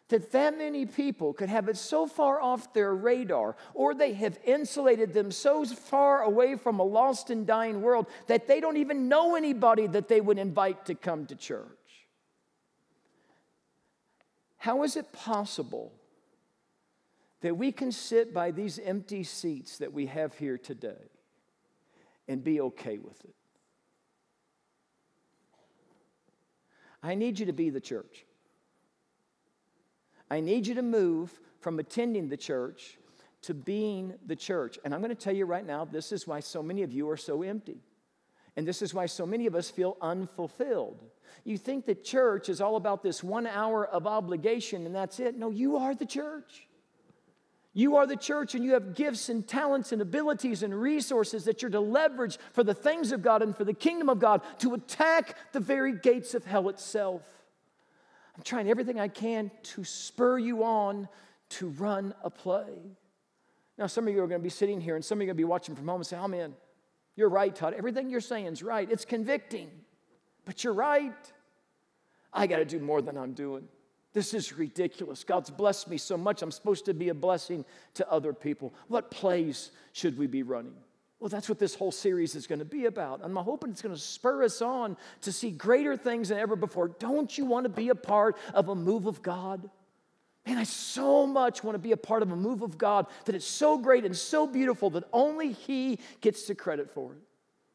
that 0.08 0.30
that 0.32 0.56
many 0.56 0.86
people 0.86 1.32
could 1.32 1.48
have 1.48 1.68
it 1.68 1.76
so 1.76 2.06
far 2.06 2.40
off 2.40 2.72
their 2.72 2.94
radar, 2.94 3.56
or 3.74 3.94
they 3.94 4.12
have 4.14 4.38
insulated 4.44 5.12
them 5.12 5.30
so 5.32 5.64
far 5.64 6.22
away 6.22 6.56
from 6.56 6.78
a 6.78 6.84
lost 6.84 7.30
and 7.30 7.46
dying 7.46 7.82
world 7.82 8.06
that 8.28 8.46
they 8.46 8.60
don't 8.60 8.76
even 8.76 9.08
know 9.08 9.34
anybody 9.34 9.86
that 9.88 10.08
they 10.08 10.20
would 10.20 10.38
invite 10.38 10.86
to 10.86 10.94
come 10.94 11.26
to 11.26 11.34
church. 11.34 11.66
How 14.58 14.82
is 14.82 14.96
it 14.96 15.12
possible 15.12 15.92
that 17.40 17.56
we 17.56 17.72
can 17.72 17.90
sit 17.92 18.32
by 18.34 18.50
these 18.50 18.78
empty 18.78 19.22
seats 19.24 19.78
that 19.78 19.92
we 19.92 20.06
have 20.06 20.34
here 20.34 20.58
today 20.58 21.10
and 22.28 22.42
be 22.42 22.60
okay 22.60 22.98
with 22.98 23.24
it? 23.24 23.34
I 27.02 27.14
need 27.14 27.38
you 27.38 27.46
to 27.46 27.52
be 27.52 27.70
the 27.70 27.80
church. 27.80 28.25
I 30.30 30.40
need 30.40 30.66
you 30.66 30.74
to 30.74 30.82
move 30.82 31.38
from 31.60 31.78
attending 31.78 32.28
the 32.28 32.36
church 32.36 32.98
to 33.42 33.54
being 33.54 34.14
the 34.26 34.36
church. 34.36 34.78
And 34.84 34.94
I'm 34.94 35.00
going 35.00 35.10
to 35.10 35.14
tell 35.14 35.34
you 35.34 35.44
right 35.44 35.64
now, 35.64 35.84
this 35.84 36.10
is 36.10 36.26
why 36.26 36.40
so 36.40 36.62
many 36.62 36.82
of 36.82 36.92
you 36.92 37.08
are 37.10 37.16
so 37.16 37.42
empty. 37.42 37.80
And 38.56 38.66
this 38.66 38.82
is 38.82 38.94
why 38.94 39.06
so 39.06 39.26
many 39.26 39.46
of 39.46 39.54
us 39.54 39.70
feel 39.70 39.96
unfulfilled. 40.00 41.04
You 41.44 41.58
think 41.58 41.86
that 41.86 42.02
church 42.02 42.48
is 42.48 42.60
all 42.60 42.76
about 42.76 43.02
this 43.02 43.22
one 43.22 43.46
hour 43.46 43.86
of 43.86 44.06
obligation 44.06 44.86
and 44.86 44.94
that's 44.94 45.20
it. 45.20 45.36
No, 45.36 45.50
you 45.50 45.76
are 45.76 45.94
the 45.94 46.06
church. 46.06 46.66
You 47.74 47.96
are 47.96 48.06
the 48.06 48.16
church 48.16 48.54
and 48.54 48.64
you 48.64 48.72
have 48.72 48.94
gifts 48.94 49.28
and 49.28 49.46
talents 49.46 49.92
and 49.92 50.00
abilities 50.00 50.62
and 50.62 50.74
resources 50.74 51.44
that 51.44 51.60
you're 51.60 51.70
to 51.70 51.80
leverage 51.80 52.38
for 52.52 52.64
the 52.64 52.72
things 52.72 53.12
of 53.12 53.22
God 53.22 53.42
and 53.42 53.54
for 53.54 53.64
the 53.64 53.74
kingdom 53.74 54.08
of 54.08 54.18
God 54.18 54.40
to 54.60 54.72
attack 54.72 55.36
the 55.52 55.60
very 55.60 55.92
gates 55.92 56.32
of 56.34 56.46
hell 56.46 56.70
itself. 56.70 57.20
I'm 58.36 58.42
trying 58.42 58.68
everything 58.68 59.00
I 59.00 59.08
can 59.08 59.50
to 59.62 59.84
spur 59.84 60.38
you 60.38 60.62
on 60.64 61.08
to 61.50 61.68
run 61.68 62.14
a 62.22 62.30
play. 62.30 62.96
Now, 63.78 63.86
some 63.86 64.06
of 64.08 64.14
you 64.14 64.22
are 64.22 64.26
going 64.26 64.40
to 64.40 64.44
be 64.44 64.50
sitting 64.50 64.80
here 64.80 64.94
and 64.96 65.04
some 65.04 65.18
of 65.18 65.22
you 65.22 65.24
are 65.26 65.28
going 65.28 65.36
to 65.36 65.40
be 65.40 65.44
watching 65.44 65.74
from 65.74 65.88
home 65.88 66.00
and 66.00 66.06
say, 66.06 66.16
Oh, 66.16 66.28
man, 66.28 66.54
you're 67.14 67.28
right, 67.28 67.54
Todd. 67.54 67.74
Everything 67.76 68.10
you're 68.10 68.20
saying 68.20 68.46
is 68.46 68.62
right. 68.62 68.90
It's 68.90 69.04
convicting, 69.04 69.70
but 70.44 70.64
you're 70.64 70.74
right. 70.74 71.14
I 72.32 72.46
got 72.46 72.58
to 72.58 72.64
do 72.64 72.78
more 72.78 73.00
than 73.00 73.16
I'm 73.16 73.32
doing. 73.32 73.66
This 74.12 74.34
is 74.34 74.56
ridiculous. 74.56 75.24
God's 75.24 75.50
blessed 75.50 75.88
me 75.88 75.98
so 75.98 76.16
much. 76.16 76.42
I'm 76.42 76.50
supposed 76.50 76.86
to 76.86 76.94
be 76.94 77.10
a 77.10 77.14
blessing 77.14 77.64
to 77.94 78.10
other 78.10 78.32
people. 78.32 78.72
What 78.88 79.10
plays 79.10 79.70
should 79.92 80.16
we 80.18 80.26
be 80.26 80.42
running? 80.42 80.74
Well, 81.18 81.30
that's 81.30 81.48
what 81.48 81.58
this 81.58 81.74
whole 81.74 81.92
series 81.92 82.34
is 82.34 82.46
going 82.46 82.58
to 82.58 82.66
be 82.66 82.84
about. 82.84 83.20
I'm 83.22 83.36
hoping 83.36 83.70
it's 83.70 83.80
going 83.80 83.94
to 83.94 84.00
spur 84.00 84.44
us 84.44 84.60
on 84.60 84.96
to 85.22 85.32
see 85.32 85.50
greater 85.50 85.96
things 85.96 86.28
than 86.28 86.38
ever 86.38 86.56
before. 86.56 86.88
Don't 86.88 87.36
you 87.36 87.46
want 87.46 87.64
to 87.64 87.70
be 87.70 87.88
a 87.88 87.94
part 87.94 88.36
of 88.52 88.68
a 88.68 88.74
move 88.74 89.06
of 89.06 89.22
God? 89.22 89.70
Man, 90.46 90.58
I 90.58 90.64
so 90.64 91.26
much 91.26 91.64
want 91.64 91.74
to 91.74 91.80
be 91.80 91.92
a 91.92 91.96
part 91.96 92.22
of 92.22 92.30
a 92.30 92.36
move 92.36 92.62
of 92.62 92.76
God 92.78 93.06
that 93.24 93.34
it's 93.34 93.46
so 93.46 93.78
great 93.78 94.04
and 94.04 94.16
so 94.16 94.46
beautiful 94.46 94.90
that 94.90 95.04
only 95.12 95.52
He 95.52 95.98
gets 96.20 96.46
the 96.46 96.54
credit 96.54 96.90
for 96.92 97.12
it. 97.12 97.18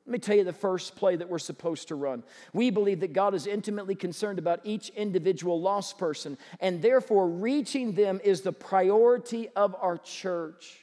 Let 0.06 0.14
me 0.14 0.20
tell 0.20 0.36
you 0.36 0.44
the 0.44 0.54
first 0.54 0.96
play 0.96 1.16
that 1.16 1.30
we're 1.30 1.40
supposed 1.40 1.88
to 1.90 1.96
run. 1.96 2.24
We 2.54 2.70
believe 2.70 3.02
that 3.02 3.14
God 3.14 3.34
is 3.34 3.46
intimately 3.46 3.96
concerned 3.96 4.40
about 4.40 4.62
each 4.64 4.90
individual 4.90 5.60
lost 5.60 5.98
person, 5.98 6.38
and 6.60 6.82
therefore 6.82 7.28
reaching 7.28 7.94
them 7.94 8.22
is 8.24 8.42
the 8.42 8.54
priority 8.54 9.50
of 9.56 9.76
our 9.80 9.98
church. 9.98 10.78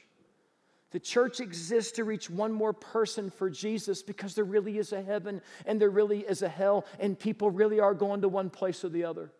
The 0.91 0.99
church 0.99 1.39
exists 1.39 1.93
to 1.93 2.03
reach 2.03 2.29
one 2.29 2.51
more 2.51 2.73
person 2.73 3.29
for 3.29 3.49
Jesus 3.49 4.01
because 4.01 4.33
there 4.33 4.43
really 4.43 4.79
is 4.79 4.91
a 4.91 5.01
heaven 5.01 5.41
and 5.65 5.79
there 5.79 5.89
really 5.89 6.21
is 6.21 6.41
a 6.41 6.49
hell, 6.49 6.85
and 6.99 7.17
people 7.17 7.51
really 7.51 7.79
are 7.79 7.93
going 7.93 8.21
to 8.21 8.27
one 8.27 8.49
place 8.49 8.83
or 8.83 8.89
the 8.89 9.03
other. 9.03 9.31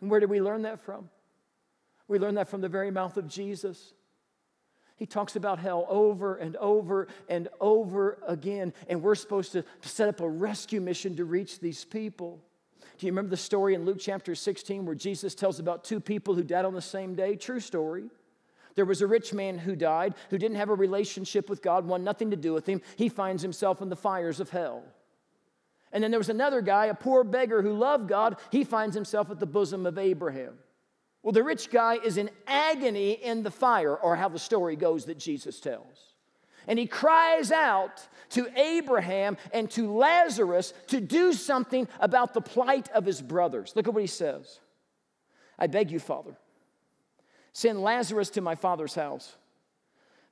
And 0.00 0.10
where 0.10 0.20
did 0.20 0.30
we 0.30 0.40
learn 0.40 0.62
that 0.62 0.80
from? 0.80 1.10
We 2.08 2.18
learn 2.18 2.36
that 2.36 2.48
from 2.48 2.60
the 2.60 2.68
very 2.68 2.90
mouth 2.90 3.16
of 3.16 3.28
Jesus. 3.28 3.92
He 4.96 5.04
talks 5.04 5.36
about 5.36 5.58
hell 5.58 5.86
over 5.90 6.36
and 6.36 6.56
over 6.56 7.08
and 7.28 7.48
over 7.60 8.18
again, 8.26 8.72
and 8.88 9.02
we're 9.02 9.14
supposed 9.14 9.52
to 9.52 9.64
set 9.82 10.08
up 10.08 10.20
a 10.20 10.28
rescue 10.28 10.80
mission 10.80 11.16
to 11.16 11.26
reach 11.26 11.60
these 11.60 11.84
people. 11.84 12.40
Do 12.98 13.06
you 13.06 13.12
remember 13.12 13.30
the 13.30 13.36
story 13.36 13.74
in 13.74 13.84
Luke 13.84 13.98
chapter 14.00 14.34
16 14.34 14.86
where 14.86 14.94
Jesus 14.94 15.34
tells 15.34 15.58
about 15.58 15.84
two 15.84 16.00
people 16.00 16.34
who 16.34 16.42
died 16.42 16.64
on 16.64 16.72
the 16.72 16.80
same 16.80 17.14
day? 17.14 17.36
True 17.36 17.60
story. 17.60 18.04
There 18.76 18.84
was 18.84 19.02
a 19.02 19.06
rich 19.06 19.34
man 19.34 19.58
who 19.58 19.74
died, 19.74 20.14
who 20.30 20.38
didn't 20.38 20.58
have 20.58 20.68
a 20.68 20.74
relationship 20.74 21.50
with 21.50 21.62
God, 21.62 21.86
wanted 21.86 22.04
nothing 22.04 22.30
to 22.30 22.36
do 22.36 22.52
with 22.52 22.66
him. 22.66 22.82
He 22.96 23.08
finds 23.08 23.42
himself 23.42 23.82
in 23.82 23.88
the 23.88 23.96
fires 23.96 24.38
of 24.38 24.50
hell. 24.50 24.84
And 25.92 26.04
then 26.04 26.10
there 26.10 26.20
was 26.20 26.28
another 26.28 26.60
guy, 26.60 26.86
a 26.86 26.94
poor 26.94 27.24
beggar 27.24 27.62
who 27.62 27.72
loved 27.72 28.08
God. 28.08 28.36
He 28.50 28.64
finds 28.64 28.94
himself 28.94 29.30
at 29.30 29.40
the 29.40 29.46
bosom 29.46 29.86
of 29.86 29.98
Abraham. 29.98 30.58
Well, 31.22 31.32
the 31.32 31.42
rich 31.42 31.70
guy 31.70 31.94
is 31.94 32.18
in 32.18 32.30
agony 32.46 33.12
in 33.12 33.42
the 33.42 33.50
fire, 33.50 33.96
or 33.96 34.14
how 34.14 34.28
the 34.28 34.38
story 34.38 34.76
goes 34.76 35.06
that 35.06 35.18
Jesus 35.18 35.58
tells. 35.58 36.14
And 36.68 36.78
he 36.78 36.86
cries 36.86 37.50
out 37.50 38.06
to 38.30 38.48
Abraham 38.56 39.36
and 39.52 39.70
to 39.70 39.92
Lazarus 39.92 40.74
to 40.88 41.00
do 41.00 41.32
something 41.32 41.88
about 42.00 42.34
the 42.34 42.40
plight 42.40 42.90
of 42.90 43.06
his 43.06 43.22
brothers. 43.22 43.72
Look 43.74 43.88
at 43.88 43.94
what 43.94 44.02
he 44.02 44.06
says 44.06 44.60
I 45.58 45.66
beg 45.66 45.90
you, 45.90 45.98
Father, 45.98 46.36
send 47.56 47.80
Lazarus 47.80 48.28
to 48.28 48.42
my 48.42 48.54
father's 48.54 48.94
house. 48.94 49.34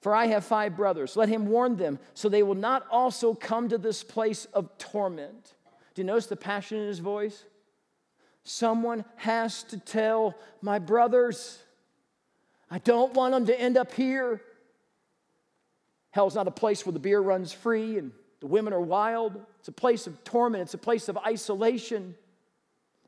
For 0.02 0.14
I 0.14 0.26
have 0.26 0.44
five 0.44 0.76
brothers. 0.76 1.16
Let 1.16 1.30
him 1.30 1.46
warn 1.46 1.76
them 1.76 1.98
so 2.12 2.28
they 2.28 2.42
will 2.42 2.54
not 2.54 2.86
also 2.90 3.32
come 3.32 3.70
to 3.70 3.78
this 3.78 4.04
place 4.04 4.44
of 4.52 4.76
torment. 4.76 5.54
Do 5.94 6.02
you 6.02 6.04
notice 6.04 6.26
the 6.26 6.36
passion 6.36 6.76
in 6.76 6.86
his 6.86 6.98
voice? 6.98 7.42
Someone 8.42 9.06
has 9.16 9.62
to 9.64 9.78
tell 9.78 10.34
my 10.60 10.78
brothers. 10.78 11.62
I 12.70 12.76
don't 12.76 13.14
want 13.14 13.32
them 13.32 13.46
to 13.46 13.58
end 13.58 13.78
up 13.78 13.94
here. 13.94 14.42
Hell's 16.10 16.34
not 16.34 16.46
a 16.46 16.50
place 16.50 16.84
where 16.84 16.92
the 16.92 16.98
beer 16.98 17.20
runs 17.20 17.54
free 17.54 17.96
and 17.96 18.12
the 18.40 18.48
women 18.48 18.74
are 18.74 18.82
wild. 18.82 19.42
It's 19.60 19.68
a 19.68 19.72
place 19.72 20.06
of 20.06 20.22
torment, 20.24 20.64
it's 20.64 20.74
a 20.74 20.78
place 20.78 21.08
of 21.08 21.16
isolation. 21.16 22.16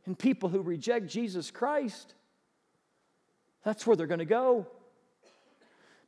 And 0.07 0.19
people 0.19 0.49
who 0.49 0.63
reject 0.63 1.07
Jesus 1.07 1.51
Christ, 1.51 2.15
that's 3.67 3.87
where 3.87 3.97
they're 3.97 4.07
going 4.07 4.21
to 4.21 4.25
go. 4.25 4.67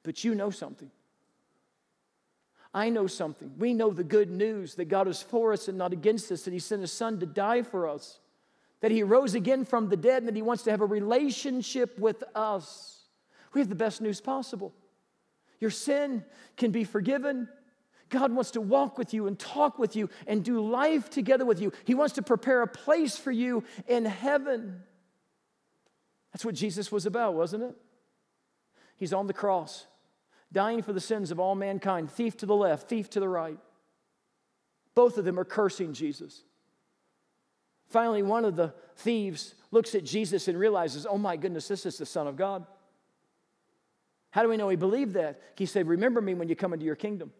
But 0.03 0.25
you 0.25 0.35
know 0.35 0.49
something. 0.49 0.91
I 2.73 2.89
know 2.89 3.07
something. 3.07 3.53
We 3.59 3.75
know 3.75 3.91
the 3.91 4.05
good 4.05 4.31
news 4.31 4.77
that 4.77 4.87
God 4.87 5.09
is 5.09 5.21
for 5.21 5.53
us 5.53 5.69
and 5.69 5.77
not 5.77 5.93
against 5.93 6.33
us, 6.33 6.43
that 6.43 6.53
He 6.53 6.59
sent 6.59 6.81
His 6.81 6.93
Son 6.93 7.21
to 7.21 7.27
die 7.27 7.63
for 7.63 7.87
us 7.87 8.21
that 8.81 8.91
he 8.91 9.03
rose 9.03 9.35
again 9.35 9.65
from 9.65 9.89
the 9.89 9.97
dead 9.97 10.19
and 10.19 10.29
that 10.29 10.37
he 10.37 10.43
wants 10.43 10.63
to 10.65 10.71
have 10.71 10.81
a 10.81 10.87
relationship 10.87 11.99
with 11.99 12.23
us. 12.35 13.03
We 13.53 13.61
have 13.61 13.69
the 13.69 13.75
best 13.75 14.01
news 14.01 14.21
possible. 14.21 14.73
Your 15.61 15.71
sin 15.71 16.25
can 16.57 16.71
be 16.71 16.85
forgiven. 16.85 17.49
God 18.11 18.33
wants 18.33 18.53
to 18.53 18.61
walk 18.61 18.97
with 18.97 19.13
you 19.13 19.27
and 19.27 19.39
talk 19.39 19.79
with 19.79 19.97
you 19.97 20.09
and 20.27 20.45
do 20.45 20.61
life 20.61 21.11
together 21.11 21.45
with 21.45 21.61
you. 21.61 21.73
He 21.85 21.95
wants 21.95 22.15
to 22.15 22.23
prepare 22.23 22.63
a 22.63 22.69
place 22.69 23.17
for 23.17 23.33
you 23.33 23.65
in 23.87 24.05
heaven. 24.05 24.83
That's 26.39 26.45
what 26.45 26.55
Jesus 26.55 26.93
was 26.93 27.05
about, 27.05 27.35
wasn't 27.35 27.65
it? 27.65 27.75
He's 28.95 29.13
on 29.13 29.27
the 29.27 29.33
cross, 29.33 29.89
dying 30.53 30.83
for 30.83 30.93
the 30.93 31.01
sins 31.01 31.33
of 31.33 31.41
all 31.41 31.57
mankind, 31.57 32.13
thief 32.13 32.37
to 32.37 32.47
the 32.47 32.55
left, 32.55 32.89
thief 32.89 33.11
to 33.11 33.19
the 33.19 33.29
right. 33.29 33.59
Both 34.95 35.19
of 35.19 35.25
them 35.25 35.37
are 35.41 35.45
cursing 35.45 35.95
Jesus. 35.95 36.45
Finally, 37.89 38.23
one 38.23 38.45
of 38.45 38.55
the 38.55 38.73
thieves 38.99 39.57
looks 39.73 39.97
at 39.97 40.05
Jesus 40.05 40.47
and 40.47 40.57
realizes, 40.57 41.09
oh 41.11 41.19
my 41.19 41.37
goodness, 41.37 41.67
this 41.67 41.85
is 41.85 41.99
the 41.99 42.07
Son 42.07 42.29
of 42.29 42.37
God. 42.37 42.65
How 44.31 44.45
do 44.45 44.49
we 44.49 44.57
know 44.57 44.69
he 44.69 44.77
believed 44.77 45.15
that? 45.15 45.41
He 45.57 45.67
said, 45.67 45.89
Remember 45.89 46.21
me 46.21 46.35
when 46.35 46.49
you 46.49 46.55
come 46.55 46.73
into 46.73 46.87
your 46.87 46.95
kingdom. 46.95 47.33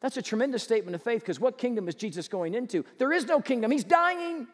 That's 0.00 0.16
a 0.16 0.22
tremendous 0.22 0.62
statement 0.62 0.94
of 0.94 1.02
faith 1.02 1.20
because 1.20 1.38
what 1.38 1.58
kingdom 1.58 1.86
is 1.86 1.96
Jesus 1.96 2.28
going 2.28 2.54
into? 2.54 2.82
There 2.96 3.12
is 3.12 3.26
no 3.26 3.42
kingdom, 3.42 3.70
he's 3.70 3.84
dying. 3.84 4.46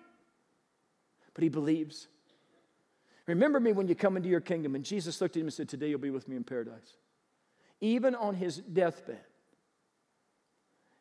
But 1.32 1.44
he 1.44 1.48
believes. 1.48 2.08
Remember 3.26 3.58
me 3.58 3.72
when 3.72 3.88
you 3.88 3.94
come 3.94 4.16
into 4.16 4.28
your 4.28 4.40
kingdom. 4.40 4.74
And 4.74 4.84
Jesus 4.84 5.20
looked 5.20 5.36
at 5.36 5.40
him 5.40 5.46
and 5.46 5.54
said, 5.54 5.68
Today 5.68 5.88
you'll 5.88 5.98
be 5.98 6.10
with 6.10 6.28
me 6.28 6.36
in 6.36 6.44
paradise. 6.44 6.96
Even 7.80 8.14
on 8.14 8.34
his 8.34 8.58
deathbed, 8.58 9.20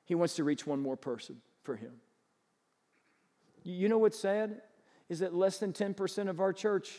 he 0.04 0.16
wants 0.16 0.36
to 0.36 0.44
reach 0.44 0.68
one 0.68 0.82
more 0.82 0.98
person 0.98 1.38
for 1.64 1.76
him. 1.76 1.94
You 3.64 3.90
know 3.90 3.98
what's 3.98 4.20
sad? 4.20 4.62
Is 5.10 5.20
that 5.20 5.34
less 5.34 5.58
than 5.58 5.74
10% 5.74 6.30
of 6.30 6.40
our 6.40 6.54
church 6.54 6.98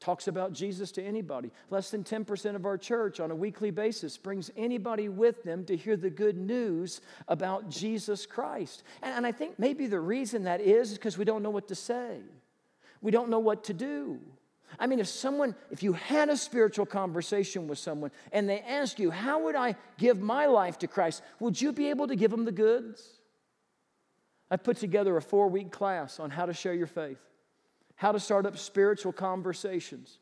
talks 0.00 0.28
about 0.28 0.52
Jesus 0.52 0.90
to 0.92 1.02
anybody. 1.02 1.50
Less 1.68 1.90
than 1.90 2.02
10% 2.02 2.56
of 2.56 2.64
our 2.64 2.78
church 2.78 3.20
on 3.20 3.30
a 3.30 3.34
weekly 3.34 3.70
basis 3.70 4.16
brings 4.16 4.50
anybody 4.56 5.08
with 5.08 5.42
them 5.42 5.64
to 5.66 5.76
hear 5.76 5.96
the 5.96 6.10
good 6.10 6.36
news 6.36 7.02
about 7.28 7.68
Jesus 7.68 8.24
Christ. 8.24 8.82
And, 9.02 9.26
I 9.26 9.32
think 9.32 9.58
maybe 9.58 9.86
the 9.86 10.00
reason 10.00 10.44
that 10.44 10.60
is 10.60 10.94
because 10.94 11.18
we 11.18 11.26
don't 11.26 11.42
know 11.42 11.50
what 11.50 11.68
to 11.68 11.74
say, 11.74 12.20
we 13.02 13.10
don't 13.10 13.28
know 13.28 13.38
what 13.38 13.64
to 13.64 13.74
do. 13.74 14.18
I 14.78 14.86
mean, 14.86 15.00
if 15.00 15.08
someone, 15.08 15.54
if 15.70 15.82
you 15.82 15.92
had 15.92 16.28
a 16.28 16.36
spiritual 16.36 16.86
conversation 16.86 17.66
with 17.66 17.78
someone 17.78 18.10
and 18.32 18.48
they 18.48 18.60
ask 18.60 18.98
you, 18.98 19.10
How 19.10 19.44
would 19.44 19.56
I 19.56 19.76
give 19.98 20.20
my 20.20 20.46
life 20.46 20.78
to 20.80 20.86
Christ? 20.86 21.22
Would 21.40 21.60
you 21.60 21.72
be 21.72 21.90
able 21.90 22.06
to 22.08 22.16
give 22.16 22.30
them 22.30 22.44
the 22.44 22.52
goods? 22.52 23.20
I 24.50 24.56
put 24.56 24.76
together 24.78 25.16
a 25.16 25.22
four 25.22 25.48
week 25.48 25.70
class 25.70 26.18
on 26.18 26.30
how 26.30 26.46
to 26.46 26.52
share 26.52 26.74
your 26.74 26.86
faith, 26.86 27.20
how 27.96 28.12
to 28.12 28.20
start 28.20 28.46
up 28.46 28.58
spiritual 28.58 29.12
conversations. 29.12 30.18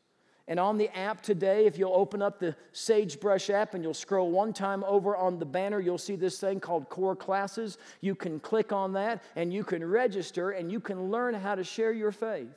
And 0.47 0.59
on 0.59 0.79
the 0.79 0.89
app 0.97 1.21
today, 1.21 1.67
if 1.67 1.77
you'll 1.77 1.93
open 1.93 2.23
up 2.23 2.39
the 2.39 2.55
Sagebrush 2.71 3.51
app 3.51 3.75
and 3.75 3.83
you'll 3.83 3.93
scroll 3.93 4.31
one 4.31 4.51
time 4.51 4.83
over 4.83 5.15
on 5.15 5.37
the 5.37 5.45
banner, 5.45 5.79
you'll 5.79 5.99
see 5.99 6.15
this 6.15 6.39
thing 6.39 6.59
called 6.59 6.89
Core 6.89 7.15
Classes. 7.15 7.77
You 8.01 8.15
can 8.15 8.39
click 8.39 8.73
on 8.73 8.93
that 8.93 9.23
and 9.35 9.53
you 9.53 9.63
can 9.63 9.85
register 9.85 10.49
and 10.49 10.71
you 10.71 10.79
can 10.79 11.11
learn 11.11 11.35
how 11.35 11.53
to 11.53 11.63
share 11.63 11.93
your 11.93 12.11
faith. 12.11 12.49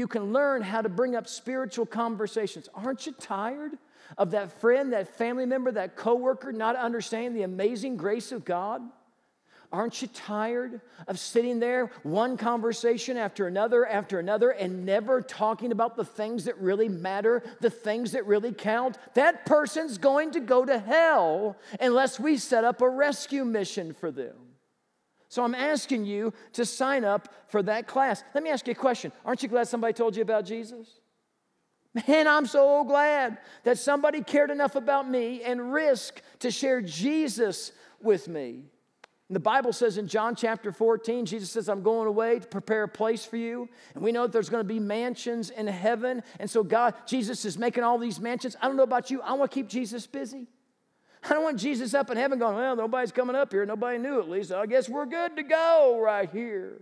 You 0.00 0.08
can 0.08 0.32
learn 0.32 0.62
how 0.62 0.80
to 0.80 0.88
bring 0.88 1.14
up 1.14 1.28
spiritual 1.28 1.84
conversations. 1.84 2.70
Aren't 2.74 3.04
you 3.04 3.12
tired 3.12 3.72
of 4.16 4.30
that 4.30 4.58
friend, 4.58 4.94
that 4.94 5.14
family 5.18 5.44
member, 5.44 5.70
that 5.72 5.94
coworker 5.94 6.52
not 6.52 6.74
understanding 6.74 7.34
the 7.34 7.42
amazing 7.42 7.98
grace 7.98 8.32
of 8.32 8.42
God? 8.42 8.80
Aren't 9.70 10.00
you 10.00 10.08
tired 10.08 10.80
of 11.06 11.18
sitting 11.18 11.60
there, 11.60 11.90
one 12.02 12.38
conversation 12.38 13.18
after 13.18 13.46
another 13.46 13.84
after 13.84 14.18
another, 14.18 14.52
and 14.52 14.86
never 14.86 15.20
talking 15.20 15.70
about 15.70 15.96
the 15.96 16.04
things 16.06 16.46
that 16.46 16.56
really 16.56 16.88
matter, 16.88 17.42
the 17.60 17.68
things 17.68 18.12
that 18.12 18.24
really 18.24 18.54
count? 18.54 18.96
That 19.12 19.44
person's 19.44 19.98
going 19.98 20.30
to 20.30 20.40
go 20.40 20.64
to 20.64 20.78
hell 20.78 21.58
unless 21.78 22.18
we 22.18 22.38
set 22.38 22.64
up 22.64 22.80
a 22.80 22.88
rescue 22.88 23.44
mission 23.44 23.92
for 23.92 24.10
them. 24.10 24.49
So 25.30 25.44
I'm 25.44 25.54
asking 25.54 26.04
you 26.04 26.34
to 26.54 26.66
sign 26.66 27.04
up 27.04 27.32
for 27.46 27.62
that 27.62 27.86
class. 27.86 28.24
Let 28.34 28.42
me 28.42 28.50
ask 28.50 28.66
you 28.66 28.72
a 28.72 28.74
question 28.74 29.12
Aren't 29.24 29.42
you 29.42 29.48
glad 29.48 29.68
somebody 29.68 29.94
told 29.94 30.16
you 30.16 30.22
about 30.22 30.44
Jesus? 30.44 31.00
Man, 32.08 32.28
I'm 32.28 32.46
so 32.46 32.84
glad 32.84 33.38
that 33.64 33.78
somebody 33.78 34.22
cared 34.22 34.50
enough 34.50 34.74
about 34.74 35.08
me 35.08 35.42
and 35.42 35.72
risked 35.72 36.22
to 36.40 36.50
share 36.50 36.82
Jesus 36.82 37.72
with 38.02 38.28
me. 38.28 38.64
And 39.28 39.36
the 39.36 39.40
Bible 39.40 39.72
says 39.72 39.98
in 39.98 40.08
John 40.08 40.34
chapter 40.34 40.72
14, 40.72 41.26
Jesus 41.26 41.50
says, 41.50 41.68
I'm 41.68 41.82
going 41.82 42.08
away 42.08 42.40
to 42.40 42.46
prepare 42.48 42.82
a 42.82 42.88
place 42.88 43.24
for 43.24 43.36
you. 43.36 43.68
And 43.94 44.02
we 44.02 44.10
know 44.10 44.22
that 44.22 44.32
there's 44.32 44.48
going 44.48 44.64
to 44.64 44.68
be 44.68 44.80
mansions 44.80 45.50
in 45.50 45.68
heaven. 45.68 46.24
And 46.40 46.50
so, 46.50 46.64
God, 46.64 46.94
Jesus 47.06 47.44
is 47.44 47.56
making 47.56 47.84
all 47.84 47.98
these 47.98 48.18
mansions. 48.18 48.56
I 48.60 48.66
don't 48.66 48.76
know 48.76 48.82
about 48.82 49.10
you, 49.12 49.22
I 49.22 49.34
want 49.34 49.52
to 49.52 49.54
keep 49.54 49.68
Jesus 49.68 50.08
busy. 50.08 50.48
I 51.22 51.30
don't 51.30 51.44
want 51.44 51.58
Jesus 51.58 51.92
up 51.92 52.10
in 52.10 52.16
heaven 52.16 52.38
going, 52.38 52.56
Well, 52.56 52.76
nobody's 52.76 53.12
coming 53.12 53.36
up 53.36 53.52
here. 53.52 53.66
Nobody 53.66 53.98
knew 53.98 54.20
at 54.20 54.28
least. 54.28 54.52
I 54.52 54.66
guess 54.66 54.88
we're 54.88 55.06
good 55.06 55.36
to 55.36 55.42
go 55.42 56.00
right 56.02 56.30
here. 56.30 56.80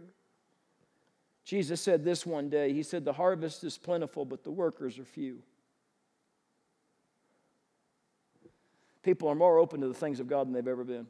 Jesus 1.45 1.81
said 1.81 2.05
this 2.05 2.27
one 2.27 2.49
day 2.49 2.73
He 2.73 2.83
said, 2.83 3.05
The 3.05 3.13
harvest 3.13 3.65
is 3.65 3.79
plentiful, 3.79 4.25
but 4.25 4.45
the 4.45 4.51
workers 4.51 4.99
are 4.99 5.05
few. 5.05 5.43
People 9.03 9.29
are 9.29 9.35
more 9.35 9.59
open 9.59 9.81
to 9.81 9.89
the 9.89 9.95
things 9.95 10.21
of 10.21 10.29
God 10.29 10.47
than 10.47 10.53
they've 10.53 10.69
ever 10.69 10.85
been. 10.85 11.07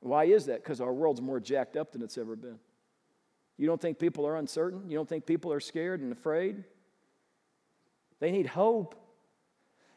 Why 0.00 0.24
is 0.24 0.46
that? 0.46 0.62
Because 0.62 0.80
our 0.80 0.92
world's 0.92 1.22
more 1.22 1.40
jacked 1.40 1.76
up 1.76 1.92
than 1.92 2.02
it's 2.02 2.18
ever 2.18 2.36
been. 2.36 2.58
You 3.56 3.66
don't 3.66 3.80
think 3.80 3.98
people 3.98 4.26
are 4.26 4.36
uncertain? 4.36 4.90
You 4.90 4.96
don't 4.96 5.08
think 5.08 5.24
people 5.24 5.52
are 5.52 5.60
scared 5.60 6.00
and 6.00 6.12
afraid? 6.12 6.64
They 8.20 8.30
need 8.30 8.46
hope. 8.46 8.94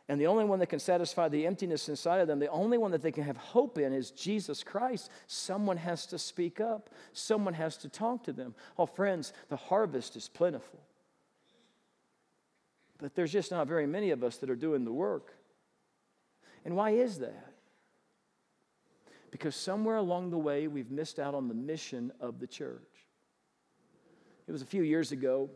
And 0.09 0.19
the 0.19 0.27
only 0.27 0.43
one 0.43 0.59
that 0.59 0.67
can 0.67 0.79
satisfy 0.79 1.29
the 1.29 1.45
emptiness 1.45 1.87
inside 1.87 2.19
of 2.19 2.27
them, 2.27 2.39
the 2.39 2.49
only 2.49 2.77
one 2.77 2.91
that 2.91 3.01
they 3.01 3.11
can 3.11 3.23
have 3.23 3.37
hope 3.37 3.77
in 3.77 3.93
is 3.93 4.11
Jesus 4.11 4.63
Christ. 4.63 5.09
Someone 5.27 5.77
has 5.77 6.05
to 6.07 6.17
speak 6.17 6.59
up, 6.59 6.89
someone 7.13 7.53
has 7.53 7.77
to 7.77 7.89
talk 7.89 8.23
to 8.25 8.33
them. 8.33 8.55
Oh, 8.77 8.87
friends, 8.87 9.31
the 9.47 9.55
harvest 9.55 10.17
is 10.17 10.27
plentiful. 10.27 10.79
But 12.97 13.15
there's 13.15 13.31
just 13.31 13.51
not 13.51 13.67
very 13.67 13.87
many 13.87 14.09
of 14.09 14.23
us 14.23 14.37
that 14.37 14.49
are 14.49 14.55
doing 14.55 14.83
the 14.83 14.91
work. 14.91 15.33
And 16.65 16.75
why 16.75 16.89
is 16.89 17.19
that? 17.19 17.49
because 19.31 19.55
somewhere 19.55 19.97
along 19.97 20.29
the 20.29 20.37
way 20.37 20.67
we've 20.67 20.91
missed 20.91 21.19
out 21.19 21.35
on 21.35 21.47
the 21.47 21.53
mission 21.53 22.11
of 22.19 22.39
the 22.39 22.47
church. 22.47 22.81
It 24.47 24.51
was 24.51 24.61
a 24.61 24.65
few 24.65 24.83
years 24.83 25.11
ago. 25.11 25.49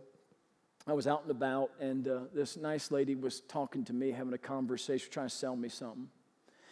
I 0.86 0.93
was 0.93 1.08
out 1.08 1.22
and 1.22 1.32
about, 1.32 1.72
and 1.80 2.08
uh, 2.08 2.19
this 2.34 2.58
nice 2.58 2.91
lady 2.91 3.15
was 3.15 3.41
talking 3.41 3.86
to 3.86 3.93
me, 3.93 4.12
having 4.12 4.34
a 4.34 4.38
conversation, 4.38 5.10
trying 5.12 5.30
to 5.30 5.36
sell 5.36 5.56
me 5.56 5.69
something. 5.69 6.10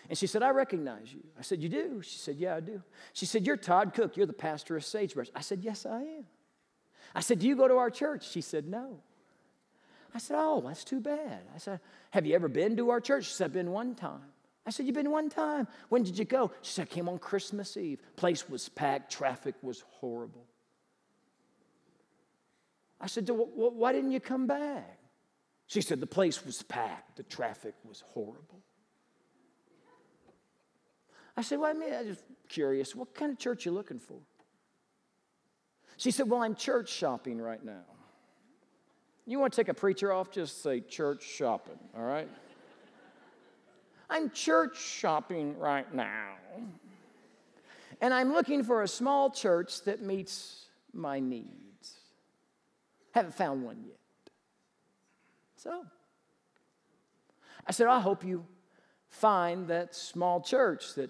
And 0.09 0.17
she 0.17 0.27
said, 0.27 0.43
I 0.43 0.49
recognize 0.49 1.13
you. 1.13 1.23
I 1.39 1.41
said, 1.41 1.61
You 1.63 1.69
do? 1.69 2.01
She 2.01 2.17
said, 2.17 2.35
Yeah, 2.35 2.55
I 2.55 2.59
do. 2.59 2.81
She 3.13 3.25
said, 3.25 3.45
You're 3.45 3.55
Todd 3.55 3.93
Cook. 3.93 4.17
You're 4.17 4.25
the 4.25 4.33
pastor 4.33 4.75
of 4.75 4.83
Sagebrush. 4.83 5.29
I 5.33 5.39
said, 5.41 5.63
Yes, 5.63 5.85
I 5.85 6.01
am. 6.01 6.25
I 7.15 7.21
said, 7.21 7.39
Do 7.39 7.47
you 7.47 7.55
go 7.55 7.69
to 7.69 7.75
our 7.75 7.89
church? 7.89 8.29
She 8.29 8.41
said, 8.41 8.67
No. 8.67 8.99
I 10.13 10.17
said, 10.17 10.35
Oh, 10.37 10.61
that's 10.65 10.83
too 10.83 10.99
bad. 10.99 11.43
I 11.55 11.57
said, 11.59 11.79
Have 12.09 12.25
you 12.25 12.35
ever 12.35 12.49
been 12.49 12.75
to 12.75 12.89
our 12.89 12.99
church? 12.99 13.25
She 13.25 13.33
said, 13.33 13.45
I've 13.45 13.53
been 13.53 13.71
one 13.71 13.95
time. 13.95 14.33
I 14.65 14.71
said, 14.71 14.85
You've 14.85 14.95
been 14.95 15.11
one 15.11 15.29
time. 15.29 15.65
When 15.87 16.03
did 16.03 16.19
you 16.19 16.25
go? 16.25 16.51
She 16.61 16.73
said, 16.73 16.89
I 16.91 16.93
came 16.93 17.07
on 17.07 17.17
Christmas 17.17 17.77
Eve. 17.77 18.01
Place 18.17 18.49
was 18.49 18.67
packed, 18.67 19.13
traffic 19.13 19.55
was 19.61 19.85
horrible. 19.87 20.45
I 23.01 23.07
said, 23.07 23.27
Why 23.29 23.91
didn't 23.91 24.11
you 24.11 24.19
come 24.19 24.45
back? 24.45 24.99
She 25.65 25.81
said, 25.81 25.99
The 25.99 26.07
place 26.07 26.45
was 26.45 26.61
packed, 26.61 27.17
the 27.17 27.23
traffic 27.23 27.73
was 27.83 28.03
horrible. 28.07 28.61
I 31.35 31.41
said, 31.41 31.59
Well, 31.59 31.71
I 31.71 31.73
mean, 31.73 31.93
I'm 31.93 32.05
just 32.05 32.23
curious, 32.47 32.95
what 32.95 33.15
kind 33.15 33.31
of 33.31 33.39
church 33.39 33.65
you 33.65 33.71
looking 33.71 33.99
for? 33.99 34.19
She 35.97 36.11
said, 36.11 36.29
Well, 36.29 36.43
I'm 36.43 36.55
church 36.55 36.89
shopping 36.89 37.41
right 37.41 37.63
now. 37.63 37.83
You 39.25 39.39
want 39.39 39.53
to 39.53 39.61
take 39.61 39.69
a 39.69 39.73
preacher 39.73 40.11
off? 40.11 40.31
Just 40.31 40.61
say 40.61 40.79
church 40.79 41.23
shopping, 41.23 41.79
all 41.97 42.03
right? 42.03 42.29
I'm 44.09 44.29
church 44.29 44.77
shopping 44.77 45.57
right 45.57 45.91
now. 45.93 46.33
And 48.01 48.13
I'm 48.13 48.33
looking 48.33 48.63
for 48.63 48.81
a 48.81 48.87
small 48.87 49.29
church 49.29 49.83
that 49.83 50.01
meets 50.01 50.65
my 50.91 51.19
needs. 51.19 51.70
Haven't 53.11 53.33
found 53.33 53.63
one 53.63 53.83
yet. 53.85 53.97
So, 55.55 55.85
I 57.67 57.71
said, 57.71 57.87
I 57.87 57.99
hope 57.99 58.23
you 58.23 58.45
find 59.09 59.67
that 59.67 59.93
small 59.93 60.41
church 60.41 60.95
that 60.95 61.09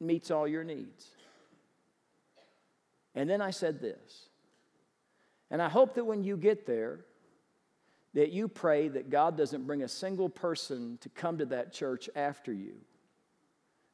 meets 0.00 0.30
all 0.30 0.48
your 0.48 0.64
needs. 0.64 1.08
And 3.14 3.28
then 3.28 3.42
I 3.42 3.50
said 3.50 3.80
this, 3.80 4.28
and 5.50 5.60
I 5.60 5.68
hope 5.68 5.94
that 5.94 6.04
when 6.04 6.24
you 6.24 6.36
get 6.36 6.64
there, 6.66 7.04
that 8.14 8.30
you 8.30 8.48
pray 8.48 8.88
that 8.88 9.10
God 9.10 9.36
doesn't 9.36 9.66
bring 9.66 9.82
a 9.82 9.88
single 9.88 10.28
person 10.28 10.98
to 11.00 11.08
come 11.10 11.38
to 11.38 11.46
that 11.46 11.72
church 11.72 12.08
after 12.14 12.52
you. 12.52 12.74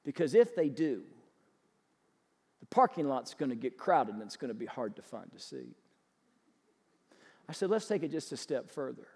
Because 0.05 0.35
if 0.35 0.55
they 0.55 0.69
do, 0.69 1.03
the 2.61 2.67
parking 2.67 3.09
lot's 3.09 3.35
going 3.35 3.51
to 3.51 3.57
get 3.57 3.77
crowded 3.77 4.15
and 4.15 4.23
it's 4.23 4.37
going 4.37 4.49
to 4.49 4.55
be 4.55 4.67
hard 4.67 4.97
to 4.97 5.03
find 5.03 5.31
a 5.37 5.41
seat. 5.41 5.77
I 7.49 7.53
said, 7.53 7.71
let's 7.71 7.87
take 7.87 8.03
it 8.03 8.11
just 8.11 8.31
a 8.33 8.37
step 8.37 8.71
further. 8.71 9.07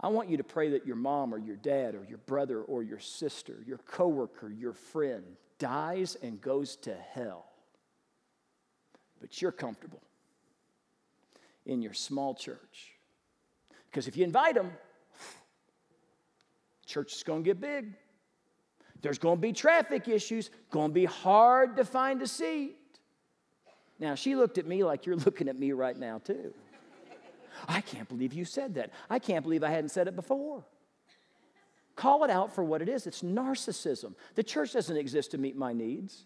I 0.00 0.08
want 0.08 0.28
you 0.28 0.36
to 0.36 0.44
pray 0.44 0.70
that 0.70 0.86
your 0.86 0.96
mom 0.96 1.34
or 1.34 1.38
your 1.38 1.56
dad 1.56 1.94
or 1.94 2.04
your 2.04 2.18
brother 2.18 2.60
or 2.60 2.82
your 2.82 2.98
sister, 2.98 3.62
your 3.66 3.78
coworker, 3.78 4.50
your 4.50 4.72
friend 4.72 5.24
dies 5.58 6.16
and 6.22 6.40
goes 6.40 6.76
to 6.76 6.94
hell. 6.94 7.46
But 9.20 9.40
you're 9.40 9.52
comfortable 9.52 10.02
in 11.66 11.82
your 11.82 11.92
small 11.92 12.34
church. 12.34 12.94
Because 13.90 14.08
if 14.08 14.16
you 14.16 14.24
invite 14.24 14.54
them, 14.54 14.72
church 16.86 17.14
is 17.14 17.22
going 17.22 17.44
to 17.44 17.50
get 17.50 17.60
big. 17.60 17.92
There's 19.02 19.18
going 19.18 19.38
to 19.38 19.40
be 19.40 19.52
traffic 19.52 20.08
issues, 20.08 20.50
going 20.70 20.90
to 20.90 20.94
be 20.94 21.04
hard 21.04 21.76
to 21.76 21.84
find 21.84 22.22
a 22.22 22.26
seat. 22.26 22.76
Now, 23.98 24.14
she 24.16 24.34
looked 24.34 24.58
at 24.58 24.66
me 24.66 24.82
like 24.82 25.06
you're 25.06 25.16
looking 25.26 25.48
at 25.48 25.58
me 25.58 25.72
right 25.72 25.96
now, 25.96 26.18
too. 26.18 26.54
I 27.68 27.80
can't 27.80 28.08
believe 28.08 28.32
you 28.32 28.44
said 28.44 28.74
that. 28.74 28.90
I 29.10 29.18
can't 29.18 29.42
believe 29.42 29.62
I 29.62 29.70
hadn't 29.70 29.90
said 29.90 30.08
it 30.08 30.16
before. 30.16 30.64
Call 31.94 32.24
it 32.24 32.30
out 32.30 32.54
for 32.54 32.64
what 32.64 32.82
it 32.82 32.88
is. 32.88 33.06
It's 33.06 33.22
narcissism. 33.22 34.14
The 34.34 34.42
church 34.42 34.72
doesn't 34.72 34.96
exist 34.96 35.32
to 35.32 35.38
meet 35.38 35.56
my 35.56 35.72
needs. 35.72 36.24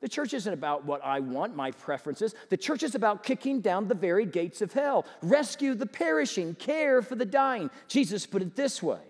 The 0.00 0.08
church 0.08 0.34
isn't 0.34 0.52
about 0.52 0.84
what 0.84 1.02
I 1.02 1.20
want, 1.20 1.56
my 1.56 1.70
preferences. 1.70 2.34
The 2.50 2.56
church 2.56 2.82
is 2.82 2.94
about 2.94 3.22
kicking 3.22 3.60
down 3.60 3.88
the 3.88 3.94
very 3.94 4.26
gates 4.26 4.60
of 4.60 4.72
hell. 4.72 5.06
Rescue 5.22 5.74
the 5.74 5.86
perishing, 5.86 6.54
care 6.54 7.00
for 7.00 7.14
the 7.14 7.24
dying. 7.24 7.70
Jesus 7.88 8.26
put 8.26 8.42
it 8.42 8.54
this 8.54 8.82
way 8.82 9.00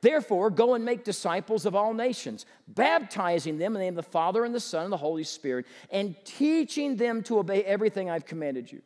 Therefore, 0.00 0.50
go 0.50 0.74
and 0.74 0.84
make 0.84 1.04
disciples 1.04 1.64
of 1.64 1.76
all 1.76 1.94
nations, 1.94 2.44
baptizing 2.66 3.58
them 3.58 3.76
in 3.76 3.80
the 3.80 3.84
name 3.84 3.98
of 3.98 4.04
the 4.04 4.10
Father 4.10 4.44
and 4.44 4.54
the 4.54 4.60
Son 4.60 4.84
and 4.84 4.92
the 4.92 4.96
Holy 4.96 5.22
Spirit, 5.22 5.64
and 5.90 6.16
teaching 6.24 6.96
them 6.96 7.22
to 7.22 7.38
obey 7.38 7.62
everything 7.62 8.10
I've 8.10 8.26
commanded 8.26 8.70
you. 8.72 8.82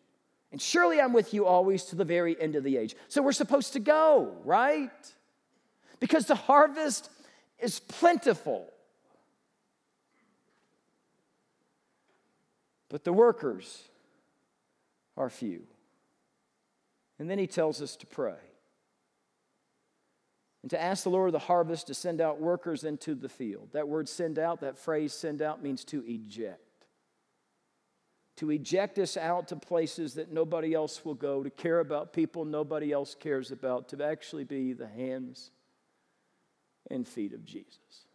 And 0.52 0.62
surely 0.62 1.00
I'm 1.00 1.12
with 1.12 1.34
you 1.34 1.44
always 1.44 1.84
to 1.86 1.96
the 1.96 2.04
very 2.04 2.40
end 2.40 2.56
of 2.56 2.64
the 2.64 2.76
age. 2.76 2.94
So 3.08 3.20
we're 3.20 3.32
supposed 3.32 3.72
to 3.74 3.80
go, 3.80 4.36
right? 4.44 4.90
because 6.00 6.26
the 6.26 6.34
harvest 6.34 7.10
is 7.58 7.80
plentiful. 7.80 8.72
But 12.88 13.04
the 13.04 13.12
workers 13.12 13.82
are 15.16 15.30
few. 15.30 15.62
And 17.18 17.30
then 17.30 17.38
he 17.38 17.46
tells 17.46 17.80
us 17.80 17.96
to 17.96 18.06
pray 18.06 18.36
and 20.62 20.70
to 20.70 20.80
ask 20.80 21.04
the 21.04 21.10
Lord 21.10 21.28
of 21.28 21.32
the 21.32 21.38
harvest 21.38 21.86
to 21.86 21.94
send 21.94 22.20
out 22.20 22.40
workers 22.40 22.84
into 22.84 23.14
the 23.14 23.28
field. 23.28 23.70
That 23.72 23.88
word 23.88 24.08
send 24.08 24.38
out, 24.38 24.60
that 24.60 24.78
phrase 24.78 25.12
send 25.12 25.40
out, 25.40 25.62
means 25.62 25.84
to 25.84 26.04
eject. 26.06 26.60
To 28.36 28.50
eject 28.50 28.98
us 28.98 29.16
out 29.16 29.48
to 29.48 29.56
places 29.56 30.14
that 30.14 30.30
nobody 30.30 30.74
else 30.74 31.04
will 31.04 31.14
go, 31.14 31.42
to 31.42 31.50
care 31.50 31.80
about 31.80 32.12
people 32.12 32.44
nobody 32.44 32.92
else 32.92 33.14
cares 33.14 33.50
about, 33.50 33.88
to 33.90 34.04
actually 34.04 34.44
be 34.44 34.74
the 34.74 34.86
hands 34.86 35.50
and 36.90 37.08
feet 37.08 37.32
of 37.32 37.44
Jesus. 37.44 38.06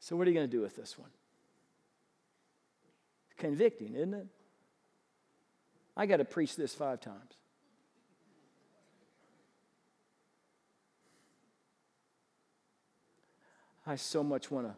So, 0.00 0.16
what 0.16 0.26
are 0.26 0.30
you 0.30 0.36
going 0.36 0.48
to 0.48 0.56
do 0.56 0.62
with 0.62 0.76
this 0.76 0.98
one? 0.98 1.10
Convicting, 3.36 3.94
isn't 3.94 4.14
it? 4.14 4.26
I 5.96 6.06
got 6.06 6.18
to 6.18 6.24
preach 6.24 6.56
this 6.56 6.74
five 6.74 7.00
times. 7.00 7.34
I 13.86 13.96
so 13.96 14.24
much 14.24 14.50
want 14.50 14.66
to 14.66 14.74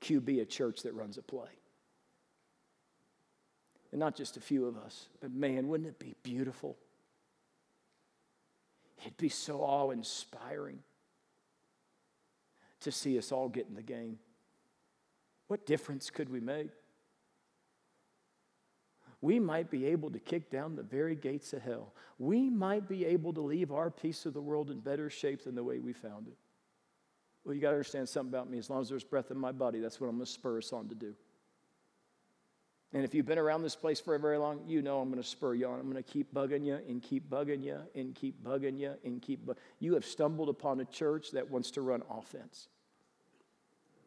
QB 0.00 0.40
a 0.40 0.44
church 0.44 0.82
that 0.82 0.94
runs 0.94 1.18
a 1.18 1.22
play. 1.22 1.48
And 3.92 3.98
not 3.98 4.16
just 4.16 4.36
a 4.36 4.40
few 4.40 4.66
of 4.66 4.76
us, 4.76 5.08
but 5.20 5.32
man, 5.32 5.68
wouldn't 5.68 5.88
it 5.88 5.98
be 5.98 6.14
beautiful 6.22 6.76
It'd 9.02 9.16
be 9.16 9.28
so 9.28 9.60
awe 9.60 9.90
inspiring 9.90 10.80
to 12.80 12.92
see 12.92 13.18
us 13.18 13.32
all 13.32 13.48
get 13.48 13.66
in 13.68 13.74
the 13.74 13.82
game. 13.82 14.18
What 15.48 15.66
difference 15.66 16.10
could 16.10 16.28
we 16.28 16.40
make? 16.40 16.70
We 19.22 19.38
might 19.38 19.70
be 19.70 19.86
able 19.86 20.10
to 20.10 20.18
kick 20.18 20.50
down 20.50 20.76
the 20.76 20.82
very 20.82 21.14
gates 21.14 21.52
of 21.52 21.62
hell. 21.62 21.92
We 22.18 22.48
might 22.48 22.88
be 22.88 23.04
able 23.04 23.34
to 23.34 23.40
leave 23.40 23.70
our 23.70 23.90
piece 23.90 24.24
of 24.24 24.32
the 24.32 24.40
world 24.40 24.70
in 24.70 24.80
better 24.80 25.10
shape 25.10 25.44
than 25.44 25.54
the 25.54 25.64
way 25.64 25.78
we 25.78 25.92
found 25.92 26.28
it. 26.28 26.36
Well, 27.44 27.54
you 27.54 27.60
got 27.60 27.68
to 27.68 27.76
understand 27.76 28.08
something 28.08 28.32
about 28.32 28.50
me. 28.50 28.58
As 28.58 28.68
long 28.68 28.82
as 28.82 28.88
there's 28.88 29.04
breath 29.04 29.30
in 29.30 29.38
my 29.38 29.52
body, 29.52 29.80
that's 29.80 30.00
what 30.00 30.08
I'm 30.08 30.16
going 30.16 30.26
to 30.26 30.32
spur 30.32 30.58
us 30.58 30.72
on 30.72 30.88
to 30.88 30.94
do. 30.94 31.14
And 32.92 33.04
if 33.04 33.14
you've 33.14 33.26
been 33.26 33.38
around 33.38 33.62
this 33.62 33.76
place 33.76 34.00
for 34.00 34.18
very 34.18 34.36
long, 34.36 34.62
you 34.66 34.82
know 34.82 35.00
I'm 35.00 35.10
going 35.10 35.22
to 35.22 35.28
spur 35.28 35.54
you 35.54 35.68
on. 35.68 35.78
I'm 35.78 35.90
going 35.90 36.02
to 36.02 36.10
keep 36.10 36.34
bugging 36.34 36.64
you 36.64 36.74
and 36.88 37.00
keep 37.00 37.30
bugging 37.30 37.62
you 37.62 37.78
and 37.94 38.14
keep 38.14 38.42
bugging 38.42 38.78
you 38.78 38.94
and 39.04 39.22
keep. 39.22 39.46
Bu- 39.46 39.54
you 39.78 39.94
have 39.94 40.04
stumbled 40.04 40.48
upon 40.48 40.80
a 40.80 40.84
church 40.84 41.30
that 41.30 41.48
wants 41.48 41.70
to 41.72 41.82
run 41.82 42.02
offense. 42.10 42.66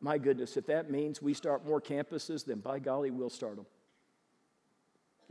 My 0.02 0.18
goodness, 0.18 0.58
if 0.58 0.66
that 0.66 0.92
means 0.92 1.22
we 1.22 1.34
start 1.34 1.66
more 1.66 1.80
campuses, 1.80 2.44
then 2.44 2.60
by 2.60 2.80
golly, 2.80 3.10
we'll 3.10 3.30
start 3.30 3.56
them. 3.56 3.66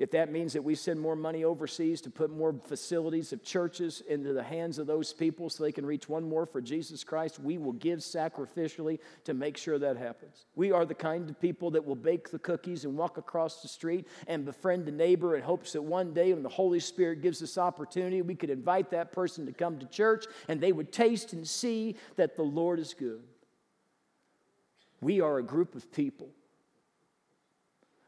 If 0.03 0.11
that 0.11 0.33
means 0.33 0.53
that 0.55 0.65
we 0.65 0.75
send 0.75 1.01
more 1.01 1.15
money 1.15 1.45
overseas 1.45 2.01
to 2.01 2.11
put 2.11 2.29
more 2.29 2.53
facilities 2.67 3.33
of 3.33 3.45
churches 3.45 4.03
into 4.09 4.33
the 4.33 4.43
hands 4.43 4.81
of 4.81 4.89
those 4.89 5.13
people 5.13 5.49
so 5.49 5.63
they 5.63 5.71
can 5.71 5.87
reach 5.87 6.09
one 6.09 6.29
more 6.29 6.45
for 6.45 6.61
Jesus 6.61 7.05
Christ, 7.05 7.39
we 7.39 7.57
will 7.57 7.75
give 7.75 8.01
sacrificially 8.01 8.99
to 9.23 9.33
make 9.33 9.57
sure 9.57 9.79
that 9.79 9.97
happens. 9.97 10.47
We 10.57 10.73
are 10.73 10.85
the 10.85 10.93
kind 10.93 11.31
of 11.31 11.41
people 11.41 11.71
that 11.71 11.85
will 11.85 11.95
bake 11.95 12.33
the 12.33 12.41
cookies 12.41 12.85
and 12.85 12.99
walk 12.99 13.17
across 13.17 13.63
the 13.63 13.69
street 13.69 14.09
and 14.27 14.45
befriend 14.45 14.89
a 14.89 14.91
neighbor 14.91 15.37
in 15.37 15.43
hopes 15.45 15.73
that 15.75 15.83
one 15.83 16.13
day 16.13 16.33
when 16.33 16.43
the 16.43 16.49
Holy 16.49 16.81
Spirit 16.81 17.23
gives 17.23 17.41
us 17.41 17.57
opportunity, 17.57 18.23
we 18.23 18.35
could 18.35 18.51
invite 18.51 18.91
that 18.91 19.13
person 19.13 19.47
to 19.47 19.53
come 19.53 19.79
to 19.79 19.87
church 19.87 20.27
and 20.49 20.61
they 20.61 20.73
would 20.73 20.91
taste 20.91 21.33
and 21.33 21.47
see 21.47 21.95
that 22.17 22.35
the 22.35 22.43
Lord 22.43 22.81
is 22.81 22.93
good. 22.93 23.23
We 25.01 25.21
are 25.21 25.39
a 25.39 25.45
group 25.45 25.77
of 25.77 25.93
people 25.93 26.31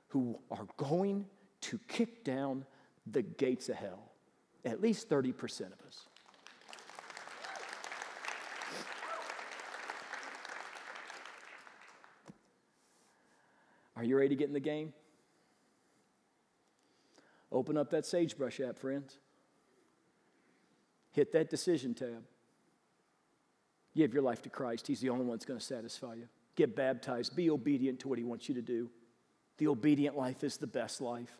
who 0.08 0.40
are 0.50 0.66
going 0.76 1.26
to 1.64 1.78
kick 1.88 2.24
down 2.24 2.64
the 3.06 3.22
gates 3.22 3.68
of 3.68 3.76
hell. 3.76 4.10
At 4.64 4.80
least 4.80 5.08
30% 5.08 5.60
of 5.60 5.80
us. 5.86 6.06
Are 13.96 14.04
you 14.04 14.16
ready 14.16 14.30
to 14.30 14.36
get 14.36 14.48
in 14.48 14.54
the 14.54 14.60
game? 14.60 14.92
Open 17.50 17.76
up 17.76 17.90
that 17.90 18.04
Sagebrush 18.04 18.60
app, 18.60 18.78
friends. 18.78 19.18
Hit 21.12 21.32
that 21.32 21.48
decision 21.48 21.94
tab. 21.94 22.24
Give 23.94 24.12
your 24.12 24.22
life 24.22 24.42
to 24.42 24.50
Christ. 24.50 24.86
He's 24.88 25.00
the 25.00 25.10
only 25.10 25.24
one 25.24 25.36
that's 25.36 25.44
going 25.44 25.60
to 25.60 25.64
satisfy 25.64 26.14
you. 26.14 26.28
Get 26.56 26.74
baptized. 26.74 27.36
Be 27.36 27.48
obedient 27.48 28.00
to 28.00 28.08
what 28.08 28.18
He 28.18 28.24
wants 28.24 28.48
you 28.48 28.54
to 28.56 28.62
do. 28.62 28.90
The 29.58 29.68
obedient 29.68 30.16
life 30.16 30.42
is 30.42 30.56
the 30.56 30.66
best 30.66 31.00
life. 31.00 31.30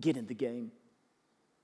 Get 0.00 0.16
in 0.16 0.26
the 0.26 0.34
game. 0.34 0.72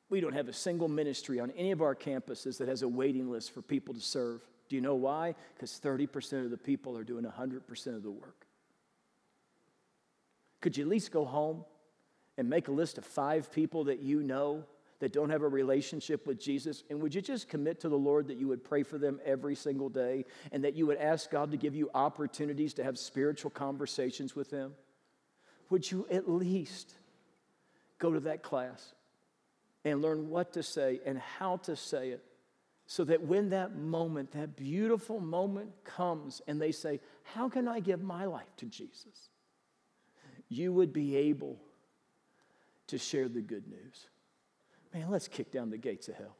We 0.09 0.21
don't 0.21 0.35
have 0.35 0.49
a 0.49 0.53
single 0.53 0.89
ministry 0.89 1.41
on 1.41 1.51
any 1.53 1.73
of 1.73 1.83
our 1.83 1.95
campuses 1.95 2.59
that 2.59 2.69
has 2.69 2.83
a 2.83 2.89
waiting 2.89 3.31
list 3.31 3.53
for 3.53 3.63
people 3.63 3.95
to 3.95 4.01
serve. 4.01 4.41
Do 4.69 4.77
you 4.77 4.83
know 4.83 4.95
why? 4.95 5.35
Because 5.55 5.81
30% 5.83 6.45
of 6.45 6.51
the 6.51 6.57
people 6.57 6.97
are 6.97 7.05
doing 7.05 7.25
100% 7.25 7.87
of 7.89 8.03
the 8.03 8.11
work. 8.11 8.47
Could 10.61 10.77
you 10.77 10.85
at 10.85 10.89
least 10.89 11.13
go 11.13 11.25
home 11.25 11.65
and 12.39 12.49
make 12.49 12.69
a 12.69 12.73
list 12.73 12.99
of 12.99 13.05
five 13.05 13.53
people 13.53 13.85
that 13.85 14.01
you 14.01 14.23
know 14.23 14.65
that 14.99 15.13
don't 15.13 15.31
have 15.31 15.43
a 15.43 15.49
relationship 15.49 16.27
with 16.27 16.41
Jesus? 16.41 16.85
And 16.91 17.01
would 17.03 17.15
you 17.15 17.21
just 17.21 17.49
commit 17.49 17.81
to 17.81 17.89
the 17.89 17.99
Lord 17.99 18.29
that 18.29 18.37
you 18.37 18.49
would 18.49 18.65
pray 18.65 18.83
for 18.83 18.99
them 18.99 19.21
every 19.25 19.55
single 19.55 19.89
day 19.89 20.25
and 20.53 20.65
that 20.65 20.75
you 20.75 20.87
would 20.87 20.99
ask 20.99 21.31
God 21.31 21.51
to 21.51 21.57
give 21.57 21.75
you 21.75 21.91
opportunities 21.95 22.75
to 22.75 22.85
have 22.85 22.99
spiritual 22.99 23.51
conversations 23.51 24.35
with 24.35 24.51
them? 24.51 24.73
Would 25.71 25.91
you 25.91 26.07
at 26.11 26.29
least 26.29 26.95
go 27.99 28.13
to 28.13 28.21
that 28.21 28.43
class 28.43 28.95
and 29.85 30.03
learn 30.03 30.29
what 30.29 30.53
to 30.55 30.63
say 30.63 31.01
and 31.05 31.19
how 31.19 31.59
to 31.59 31.77
say 31.77 32.11
it? 32.11 32.25
So 32.89 33.03
that 33.05 33.23
when 33.23 33.51
that 33.51 33.77
moment, 33.77 34.33
that 34.33 34.57
beautiful 34.57 35.19
moment 35.19 35.71
comes 35.85 36.41
and 36.47 36.61
they 36.61 36.71
say, 36.71 37.01
How 37.23 37.49
can 37.49 37.67
I 37.67 37.81
give 37.81 38.03
my 38.03 38.27
life 38.27 38.55
to 38.59 38.67
Jesus? 38.67 39.31
You 40.49 40.73
would 40.73 40.93
be 40.93 41.17
able 41.17 41.59
to 42.87 42.99
share 42.99 43.29
the 43.29 43.41
good 43.41 43.67
news. 43.67 44.07
Man, 44.95 45.11
let's 45.11 45.27
kick 45.27 45.51
down 45.51 45.71
the 45.71 45.79
gates 45.79 46.09
of 46.09 46.15
hell. 46.15 46.37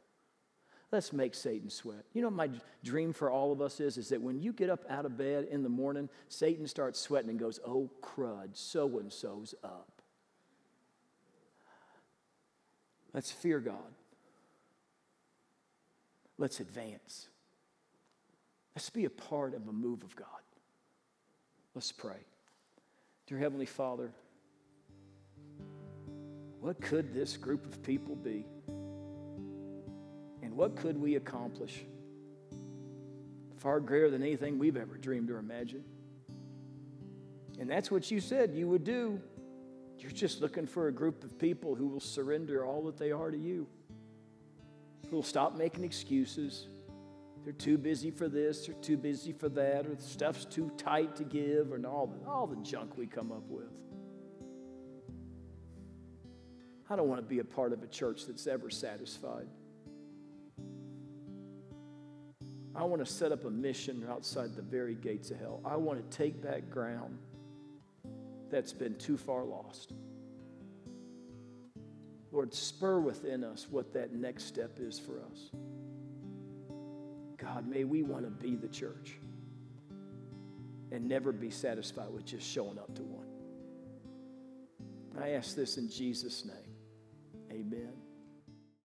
Let's 0.91 1.11
make 1.11 1.35
Satan 1.35 1.69
sweat. 1.69 2.05
You 2.13 2.21
know 2.21 2.29
my 2.29 2.49
dream 2.83 3.11
for 3.11 3.29
all 3.29 3.51
of 3.51 3.61
us 3.61 3.81
is, 3.81 3.97
is 3.97 4.07
that 4.09 4.21
when 4.21 4.39
you 4.39 4.53
get 4.53 4.69
up 4.69 4.85
out 4.89 5.05
of 5.05 5.17
bed 5.17 5.47
in 5.51 5.61
the 5.61 5.69
morning, 5.69 6.07
Satan 6.29 6.65
starts 6.65 6.99
sweating 6.99 7.29
and 7.29 7.37
goes, 7.37 7.59
oh 7.65 7.91
crud, 8.01 8.49
so 8.53 8.99
and 8.99 9.11
so's 9.11 9.53
up. 9.63 9.96
Let's 13.17 13.31
fear 13.31 13.59
God. 13.59 13.95
Let's 16.37 16.59
advance. 16.59 17.29
Let's 18.75 18.91
be 18.91 19.05
a 19.05 19.09
part 19.09 19.55
of 19.55 19.67
a 19.67 19.73
move 19.73 20.03
of 20.03 20.15
God. 20.15 20.27
Let's 21.73 21.91
pray. 21.91 22.19
Dear 23.25 23.39
Heavenly 23.39 23.65
Father, 23.65 24.11
what 26.59 26.79
could 26.79 27.11
this 27.11 27.37
group 27.37 27.65
of 27.65 27.81
people 27.81 28.15
be? 28.15 28.45
And 30.43 30.53
what 30.53 30.75
could 30.75 31.01
we 31.01 31.15
accomplish? 31.15 31.85
Far 33.57 33.79
greater 33.79 34.11
than 34.11 34.21
anything 34.21 34.59
we've 34.59 34.77
ever 34.77 34.95
dreamed 34.95 35.31
or 35.31 35.39
imagined. 35.39 35.85
And 37.59 37.67
that's 37.67 37.89
what 37.89 38.11
you 38.11 38.19
said 38.19 38.53
you 38.53 38.67
would 38.67 38.83
do. 38.83 39.19
You're 39.99 40.11
just 40.11 40.41
looking 40.41 40.67
for 40.67 40.87
a 40.87 40.91
group 40.91 41.23
of 41.23 41.39
people 41.39 41.75
who 41.75 41.87
will 41.87 41.99
surrender 41.99 42.65
all 42.65 42.83
that 42.85 42.97
they 42.97 43.11
are 43.11 43.31
to 43.31 43.37
you, 43.37 43.67
who 45.09 45.15
will 45.15 45.23
stop 45.23 45.57
making 45.57 45.83
excuses. 45.83 46.67
They're 47.43 47.53
too 47.53 47.77
busy 47.77 48.11
for 48.11 48.27
this, 48.27 48.67
they're 48.67 48.75
too 48.75 48.97
busy 48.97 49.31
for 49.31 49.49
that, 49.49 49.87
or 49.87 49.95
the 49.95 50.01
stuff's 50.01 50.45
too 50.45 50.71
tight 50.77 51.15
to 51.15 51.23
give, 51.23 51.71
and 51.71 51.85
all 51.85 52.07
the, 52.07 52.29
all 52.29 52.45
the 52.45 52.57
junk 52.57 52.97
we 52.97 53.07
come 53.07 53.31
up 53.31 53.47
with. 53.47 53.71
I 56.89 56.95
don't 56.95 57.09
want 57.09 57.21
to 57.21 57.27
be 57.27 57.39
a 57.39 57.43
part 57.43 57.73
of 57.73 57.83
a 57.83 57.87
church 57.87 58.27
that's 58.27 58.47
ever 58.47 58.69
satisfied. 58.69 59.47
I 62.75 62.83
want 62.83 63.03
to 63.03 63.11
set 63.11 63.31
up 63.31 63.45
a 63.45 63.49
mission 63.49 64.05
outside 64.07 64.55
the 64.55 64.61
very 64.61 64.93
gates 64.93 65.31
of 65.31 65.39
hell. 65.39 65.61
I 65.65 65.75
want 65.77 65.99
to 65.99 66.17
take 66.17 66.41
back 66.41 66.69
ground 66.69 67.17
that's 68.49 68.73
been 68.73 68.95
too 68.95 69.17
far 69.17 69.43
lost. 69.43 69.93
Lord, 72.31 72.53
spur 72.53 72.99
within 72.99 73.43
us 73.43 73.67
what 73.69 73.93
that 73.93 74.13
next 74.13 74.45
step 74.45 74.77
is 74.79 74.99
for 74.99 75.21
us. 75.31 75.51
God, 77.37 77.67
may 77.67 77.83
we 77.83 78.03
want 78.03 78.25
to 78.25 78.31
be 78.31 78.55
the 78.55 78.67
church 78.67 79.17
and 80.91 81.07
never 81.07 81.31
be 81.31 81.49
satisfied 81.49 82.09
with 82.11 82.25
just 82.25 82.47
showing 82.47 82.77
up 82.77 82.93
to 82.95 83.03
one. 83.03 83.27
I 85.21 85.31
ask 85.31 85.55
this 85.55 85.77
in 85.77 85.89
Jesus' 85.89 86.45
name. 86.45 86.55
Amen. 87.51 87.93